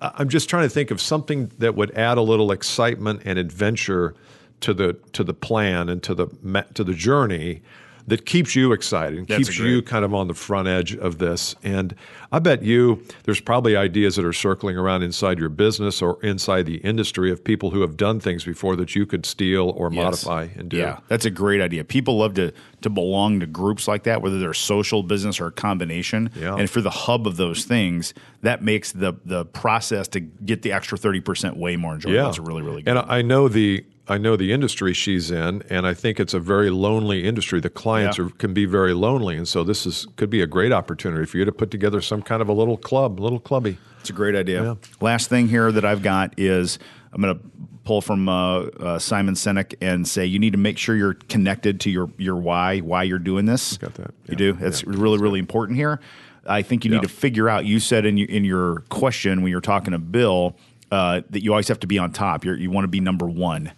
uh, 0.00 0.10
I'm 0.14 0.28
just 0.28 0.48
trying 0.48 0.62
to 0.62 0.68
think 0.72 0.92
of 0.92 1.00
something 1.00 1.50
that 1.58 1.74
would 1.74 1.90
add 1.98 2.16
a 2.16 2.20
little 2.22 2.52
excitement 2.52 3.22
and 3.24 3.36
adventure 3.36 4.14
to 4.60 4.72
the 4.72 4.92
to 5.12 5.24
the 5.24 5.34
plan 5.34 5.88
and 5.88 6.00
to 6.04 6.14
the 6.14 6.28
to 6.74 6.84
the 6.84 6.94
journey 6.94 7.62
that 8.06 8.26
keeps 8.26 8.54
you 8.56 8.72
excited 8.72 9.18
and 9.18 9.28
That's 9.28 9.46
keeps 9.48 9.58
great. 9.58 9.68
you 9.70 9.82
kind 9.82 10.04
of 10.04 10.14
on 10.14 10.28
the 10.28 10.34
front 10.34 10.68
edge 10.68 10.94
of 10.96 11.18
this 11.18 11.54
and 11.62 11.94
I 12.32 12.38
bet 12.38 12.62
you 12.62 13.02
there's 13.24 13.40
probably 13.40 13.74
ideas 13.76 14.14
that 14.16 14.24
are 14.24 14.32
circling 14.32 14.76
around 14.76 15.02
inside 15.02 15.38
your 15.40 15.48
business 15.48 16.00
or 16.00 16.22
inside 16.22 16.66
the 16.66 16.76
industry 16.76 17.30
of 17.32 17.42
people 17.42 17.70
who 17.70 17.80
have 17.80 17.96
done 17.96 18.20
things 18.20 18.44
before 18.44 18.76
that 18.76 18.94
you 18.94 19.04
could 19.06 19.26
steal 19.26 19.70
or 19.70 19.92
Yes. 19.92 20.24
modify 20.24 20.48
and 20.56 20.68
do. 20.68 20.76
Yeah, 20.76 21.00
that's 21.08 21.24
a 21.24 21.30
great 21.30 21.60
idea. 21.60 21.82
People 21.84 22.18
love 22.18 22.34
to 22.34 22.52
to 22.82 22.88
belong 22.90 23.40
to 23.40 23.46
groups 23.46 23.86
like 23.88 24.04
that, 24.04 24.22
whether 24.22 24.38
they're 24.38 24.54
social, 24.54 25.02
business, 25.02 25.38
or 25.40 25.48
a 25.48 25.52
combination. 25.52 26.30
Yeah. 26.34 26.54
And 26.56 26.70
for 26.70 26.80
the 26.80 26.88
hub 26.90 27.26
of 27.26 27.36
those 27.36 27.64
things, 27.64 28.14
that 28.42 28.62
makes 28.62 28.92
the 28.92 29.14
the 29.24 29.44
process 29.46 30.06
to 30.08 30.20
get 30.20 30.62
the 30.62 30.70
extra 30.72 30.96
thirty 30.96 31.20
percent 31.20 31.56
way 31.56 31.76
more 31.76 31.94
enjoyable. 31.94 32.16
Yeah, 32.16 32.28
It's 32.28 32.38
really 32.38 32.62
really 32.62 32.82
good. 32.82 32.96
And 32.96 33.10
I 33.10 33.22
know 33.22 33.48
the 33.48 33.84
I 34.10 34.18
know 34.18 34.34
the 34.36 34.52
industry 34.52 34.92
she's 34.92 35.30
in, 35.30 35.62
and 35.70 35.86
I 35.86 35.94
think 35.94 36.18
it's 36.18 36.34
a 36.34 36.40
very 36.40 36.68
lonely 36.68 37.24
industry. 37.24 37.60
The 37.60 37.70
clients 37.70 38.18
Yeah. 38.18 38.24
are, 38.24 38.28
can 38.30 38.52
be 38.52 38.64
very 38.64 38.92
lonely, 38.92 39.36
and 39.36 39.46
so 39.46 39.62
this 39.62 39.86
is 39.86 40.06
could 40.16 40.30
be 40.30 40.42
a 40.42 40.46
great 40.48 40.72
opportunity 40.72 41.24
for 41.26 41.38
you 41.38 41.44
to 41.44 41.52
put 41.52 41.70
together 41.70 42.00
some 42.00 42.20
kind 42.20 42.42
of 42.42 42.48
a 42.48 42.52
little 42.52 42.76
club, 42.76 43.20
a 43.20 43.22
little 43.22 43.38
clubby. 43.38 43.78
It's 44.00 44.10
a 44.10 44.12
great 44.12 44.34
idea. 44.34 44.64
Yeah. 44.64 44.74
Last 45.00 45.28
thing 45.28 45.46
here 45.46 45.70
that 45.70 45.84
I've 45.84 46.02
got 46.02 46.34
is 46.38 46.78
I'm 47.12 47.22
going 47.22 47.38
to 47.38 47.44
pull 47.84 48.00
from 48.00 48.28
uh, 48.28 48.62
uh, 48.62 48.98
Simon 48.98 49.34
Sinek 49.34 49.74
and 49.80 50.06
say 50.08 50.26
you 50.26 50.38
need 50.38 50.52
to 50.52 50.58
make 50.58 50.76
sure 50.76 50.96
you're 50.96 51.14
connected 51.28 51.78
to 51.82 51.90
your 51.90 52.10
your 52.18 52.36
why, 52.36 52.80
why 52.80 53.04
you're 53.04 53.18
doing 53.20 53.46
this. 53.46 53.76
Got 53.76 53.94
that. 53.94 54.10
You 54.26 54.32
Yeah. 54.32 54.36
do. 54.36 54.52
That's 54.54 54.82
really 54.84 55.18
really 55.18 55.38
important 55.38 55.78
here. 55.78 56.00
I 56.46 56.62
think 56.62 56.84
you 56.84 56.90
need 56.90 57.02
to 57.02 57.08
figure 57.08 57.48
out. 57.48 57.64
You 57.64 57.78
said 57.78 58.04
in 58.06 58.16
your, 58.16 58.28
in 58.28 58.44
your 58.44 58.80
question 58.88 59.42
when 59.42 59.52
you're 59.52 59.60
talking 59.60 59.92
to 59.92 59.98
Bill 59.98 60.56
uh, 60.90 61.20
that 61.30 61.44
you 61.44 61.52
always 61.52 61.68
have 61.68 61.78
to 61.80 61.86
be 61.86 61.98
on 61.98 62.10
top. 62.10 62.44
You're, 62.44 62.56
you 62.56 62.70
want 62.72 62.84
to 62.84 62.88
be 62.88 62.98
number 62.98 63.26
one. 63.26 63.70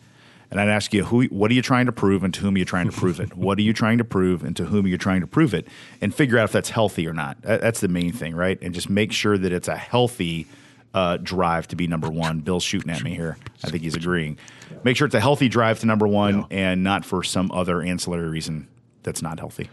And 0.52 0.60
I'd 0.60 0.68
ask 0.68 0.92
you, 0.92 1.04
who, 1.04 1.24
what 1.24 1.50
are 1.50 1.54
you 1.54 1.62
trying 1.62 1.86
to 1.86 1.92
prove 1.92 2.22
and 2.22 2.32
to 2.34 2.40
whom 2.40 2.54
are 2.54 2.58
you 2.58 2.66
trying 2.66 2.84
to 2.88 2.92
prove 2.96 3.18
it? 3.20 3.34
What 3.36 3.58
are 3.58 3.62
you 3.62 3.72
trying 3.72 3.96
to 3.98 4.04
prove 4.04 4.44
and 4.44 4.54
to 4.56 4.66
whom 4.66 4.84
are 4.84 4.88
you 4.88 4.98
trying 4.98 5.22
to 5.22 5.26
prove 5.26 5.54
it? 5.54 5.66
And 6.02 6.14
figure 6.14 6.38
out 6.38 6.44
if 6.44 6.52
that's 6.52 6.68
healthy 6.68 7.08
or 7.08 7.14
not. 7.14 7.40
That- 7.42 7.62
That's 7.62 7.80
the 7.80 7.88
main 7.88 8.12
thing, 8.12 8.34
right? 8.36 8.58
And 8.60 8.74
just 8.74 8.90
make 8.90 9.12
sure 9.12 9.38
that 9.38 9.50
it's 9.50 9.66
a 9.68 9.76
healthy 9.76 10.46
uh, 10.92 11.16
drive 11.16 11.68
to 11.68 11.76
be 11.76 11.86
number 11.86 12.10
one. 12.10 12.40
Bill's 12.40 12.62
shooting 12.64 12.90
at 12.92 13.02
me 13.02 13.14
here. 13.14 13.38
I 13.64 13.70
think 13.70 13.82
he's 13.82 13.96
agreeing. 13.96 14.36
Make 14.84 14.98
sure 14.98 15.06
it's 15.06 15.14
a 15.14 15.20
healthy 15.20 15.48
drive 15.48 15.80
to 15.80 15.86
number 15.86 16.06
one 16.06 16.44
and 16.50 16.84
not 16.84 17.06
for 17.06 17.22
some 17.22 17.50
other 17.50 17.80
ancillary 17.80 18.28
reason 18.28 18.68
that's 19.02 19.22
not 19.22 19.38
healthy. 19.38 19.70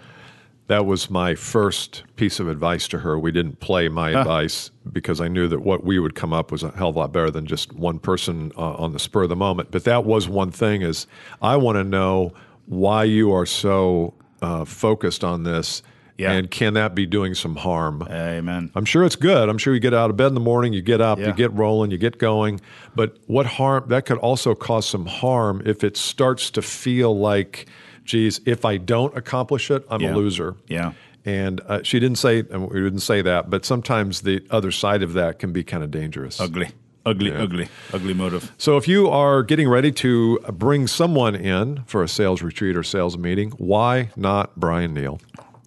That 0.70 0.86
was 0.86 1.10
my 1.10 1.34
first 1.34 2.04
piece 2.16 2.40
of 2.40 2.48
advice 2.48 2.88
to 2.90 3.00
her. 3.00 3.18
We 3.18 3.32
didn't 3.32 3.60
play 3.60 3.90
my 3.90 4.12
advice 4.12 4.70
because 4.94 5.20
I 5.20 5.28
knew 5.28 5.48
that 5.48 5.62
what 5.62 5.84
we 5.84 5.98
would 5.98 6.14
come 6.14 6.32
up 6.32 6.52
was 6.52 6.62
a 6.62 6.70
hell 6.70 6.90
of 6.90 6.96
a 6.96 7.00
lot 7.00 7.12
better 7.12 7.32
than 7.32 7.48
just 7.48 7.74
one 7.74 7.98
person 7.98 8.52
uh, 8.56 8.74
on 8.76 8.94
the 8.94 9.00
spur 9.00 9.24
of 9.24 9.30
the 9.30 9.36
moment. 9.36 9.72
But 9.72 9.84
that 9.86 10.06
was 10.06 10.30
one 10.30 10.52
thing 10.52 10.84
is 10.84 11.08
I 11.42 11.56
want 11.58 11.78
to 11.78 11.84
know 11.84 12.34
why 12.68 13.06
you 13.06 13.34
are 13.34 13.48
so 13.48 14.14
uh, 14.44 14.64
focused 14.64 15.24
on 15.24 15.42
this 15.42 15.82
Yeah. 16.20 16.34
and 16.34 16.52
can 16.52 16.76
that 16.76 16.94
be 16.94 17.08
doing 17.08 17.34
some 17.34 17.56
harm? 17.56 18.04
Amen. 18.04 18.70
I'm 18.76 18.86
sure 18.86 19.04
it's 19.06 19.16
good. 19.16 19.50
I'm 19.50 19.58
sure 19.58 19.74
you 19.74 19.80
get 19.80 19.96
out 19.96 20.12
of 20.12 20.18
bed 20.18 20.28
in 20.28 20.34
the 20.36 20.40
morning, 20.40 20.72
you 20.74 20.84
get 20.84 21.02
up, 21.02 21.18
Yeah. 21.18 21.30
you 21.30 21.34
get 21.34 21.52
rolling, 21.54 21.90
you 21.90 21.98
get 21.98 22.20
going. 22.20 22.62
But 22.96 23.18
what 23.26 23.48
harm? 23.48 23.86
That 23.88 24.06
could 24.06 24.20
also 24.20 24.54
cause 24.54 24.88
some 24.88 25.08
harm 25.08 25.64
if 25.66 25.84
it 25.84 25.98
starts 25.98 26.52
to 26.52 26.62
feel 26.62 27.18
like, 27.18 27.68
geez, 28.10 28.42
if 28.46 28.66
I 28.66 28.78
don't 28.78 29.16
accomplish 29.16 29.70
it, 29.72 29.86
I'm 29.90 30.02
Yeah. 30.02 30.14
a 30.14 30.16
loser. 30.16 30.56
Yeah. 30.68 30.94
And 31.26 31.62
uh, 31.68 31.84
she 31.84 32.00
didn't 32.00 32.18
say, 32.18 32.40
and 32.40 32.70
we 32.70 32.82
didn't 32.82 33.02
say 33.02 33.22
that, 33.22 33.50
but 33.50 33.66
sometimes 33.66 34.22
the 34.22 34.44
other 34.50 34.72
side 34.72 35.04
of 35.04 35.14
that 35.14 35.38
can 35.38 35.54
be 35.54 35.64
kind 35.64 35.84
of 35.84 35.92
dangerous. 35.92 36.40
Ugly. 36.42 36.70
Ugly, 37.06 37.32
ugly, 37.34 37.68
ugly 37.94 38.14
motive. 38.14 38.52
So 38.58 38.78
if 38.78 38.88
you 38.88 39.08
are 39.10 39.42
getting 39.42 39.70
ready 39.70 39.92
to 39.94 40.38
bring 40.52 40.86
someone 40.86 41.34
in 41.34 41.84
for 41.86 42.04
a 42.04 42.08
sales 42.08 42.42
retreat 42.42 42.76
or 42.76 42.84
sales 42.84 43.18
meeting, 43.18 43.52
why 43.52 44.10
not 44.16 44.56
Bryan 44.60 44.94
Neale 44.94 45.20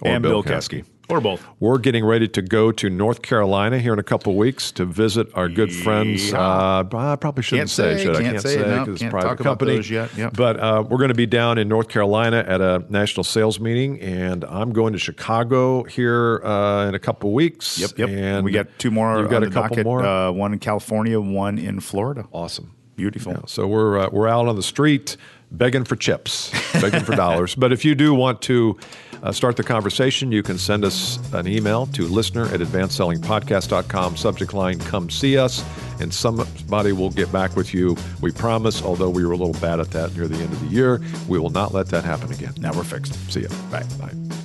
or 0.02 0.10
and 0.10 0.22
Bill, 0.22 0.42
Bill 0.42 0.52
Caskey? 0.56 0.84
Caskey. 1.12 1.16
Or 1.16 1.20
both. 1.20 1.46
We're 1.60 1.78
getting 1.78 2.04
ready 2.04 2.28
to 2.28 2.42
go 2.42 2.72
to 2.72 2.88
North 2.90 3.22
Carolina 3.22 3.78
here 3.78 3.92
in 3.92 3.98
a 3.98 4.02
couple 4.02 4.32
of 4.32 4.36
weeks 4.38 4.72
to 4.72 4.84
visit 4.84 5.28
our 5.34 5.48
good 5.48 5.72
friends. 5.72 6.32
Uh, 6.32 6.84
I 6.92 7.16
probably 7.16 7.42
shouldn't 7.42 7.68
Can't 7.68 7.70
say, 7.70 7.96
say, 7.96 8.02
should 8.04 8.16
I? 8.16 8.22
can't 8.22 8.40
say, 8.40 8.56
no, 8.56 8.78
because 8.80 8.88
it's 8.94 9.00
a 9.00 9.04
can't 9.04 9.10
private 9.12 9.28
talk 9.28 9.40
about 9.40 9.50
company. 9.50 9.76
those 9.76 9.90
yet, 9.90 10.16
yep. 10.16 10.34
But 10.36 10.58
uh, 10.60 10.84
we're 10.88 10.98
going 10.98 11.08
to 11.08 11.14
be 11.14 11.26
down 11.26 11.58
in 11.58 11.68
North 11.68 11.88
Carolina 11.88 12.44
at 12.46 12.60
a 12.60 12.84
national 12.88 13.24
sales 13.24 13.60
meeting, 13.60 14.00
and 14.00 14.44
I'm 14.44 14.72
going 14.72 14.92
to 14.92 14.98
Chicago 14.98 15.84
here 15.84 16.40
uh, 16.44 16.88
in 16.88 16.94
a 16.94 16.98
couple 16.98 17.30
of 17.30 17.34
weeks. 17.34 17.78
Yep, 17.78 17.98
yep. 17.98 18.08
And 18.08 18.44
we 18.44 18.52
got 18.52 18.66
two 18.78 18.90
more. 18.90 19.18
You've 19.20 19.30
got 19.30 19.38
on 19.38 19.42
a 19.44 19.46
the 19.46 19.52
couple 19.54 19.68
docket, 19.76 19.84
more. 19.84 20.04
Uh, 20.04 20.30
one 20.30 20.52
in 20.52 20.58
California, 20.58 21.20
one 21.20 21.58
in 21.58 21.80
Florida. 21.80 22.26
awesome. 22.32 22.74
Beautiful. 22.94 23.46
So 23.46 23.66
we're 23.66 23.98
uh, 23.98 24.08
we're 24.12 24.28
out 24.28 24.48
on 24.48 24.56
the 24.56 24.62
street 24.62 25.16
begging 25.50 25.84
for 25.84 25.96
chips, 25.96 26.50
begging 26.74 27.02
for 27.02 27.16
dollars. 27.16 27.54
But 27.62 27.72
if 27.72 27.84
you 27.84 27.94
do 27.94 28.12
want 28.14 28.42
to 28.42 28.78
uh, 29.22 29.32
start 29.32 29.56
the 29.56 29.62
conversation, 29.62 30.32
you 30.32 30.42
can 30.42 30.58
send 30.58 30.84
us 30.84 31.18
an 31.32 31.46
email 31.46 31.86
to 31.86 32.02
listener 32.06 32.44
at 32.46 32.60
advancedsellingpodcast.com. 32.60 34.16
Subject 34.16 34.52
line, 34.52 34.78
come 34.78 35.08
see 35.10 35.38
us. 35.38 35.64
And 36.00 36.12
somebody 36.12 36.92
will 36.92 37.10
get 37.10 37.30
back 37.30 37.54
with 37.54 37.72
you. 37.72 37.96
We 38.20 38.32
promise, 38.32 38.82
although 38.82 39.10
we 39.10 39.24
were 39.24 39.32
a 39.32 39.36
little 39.36 39.60
bad 39.60 39.78
at 39.78 39.90
that 39.92 40.14
near 40.16 40.26
the 40.26 40.36
end 40.36 40.52
of 40.52 40.60
the 40.60 40.74
year, 40.74 41.00
we 41.28 41.38
will 41.38 41.50
not 41.50 41.72
let 41.72 41.88
that 41.88 42.04
happen 42.04 42.32
again. 42.32 42.54
Now 42.58 42.72
we're 42.74 42.84
fixed. 42.84 43.14
See 43.30 43.40
you. 43.40 43.48
Bye. 43.70 43.84
Bye. 44.00 44.41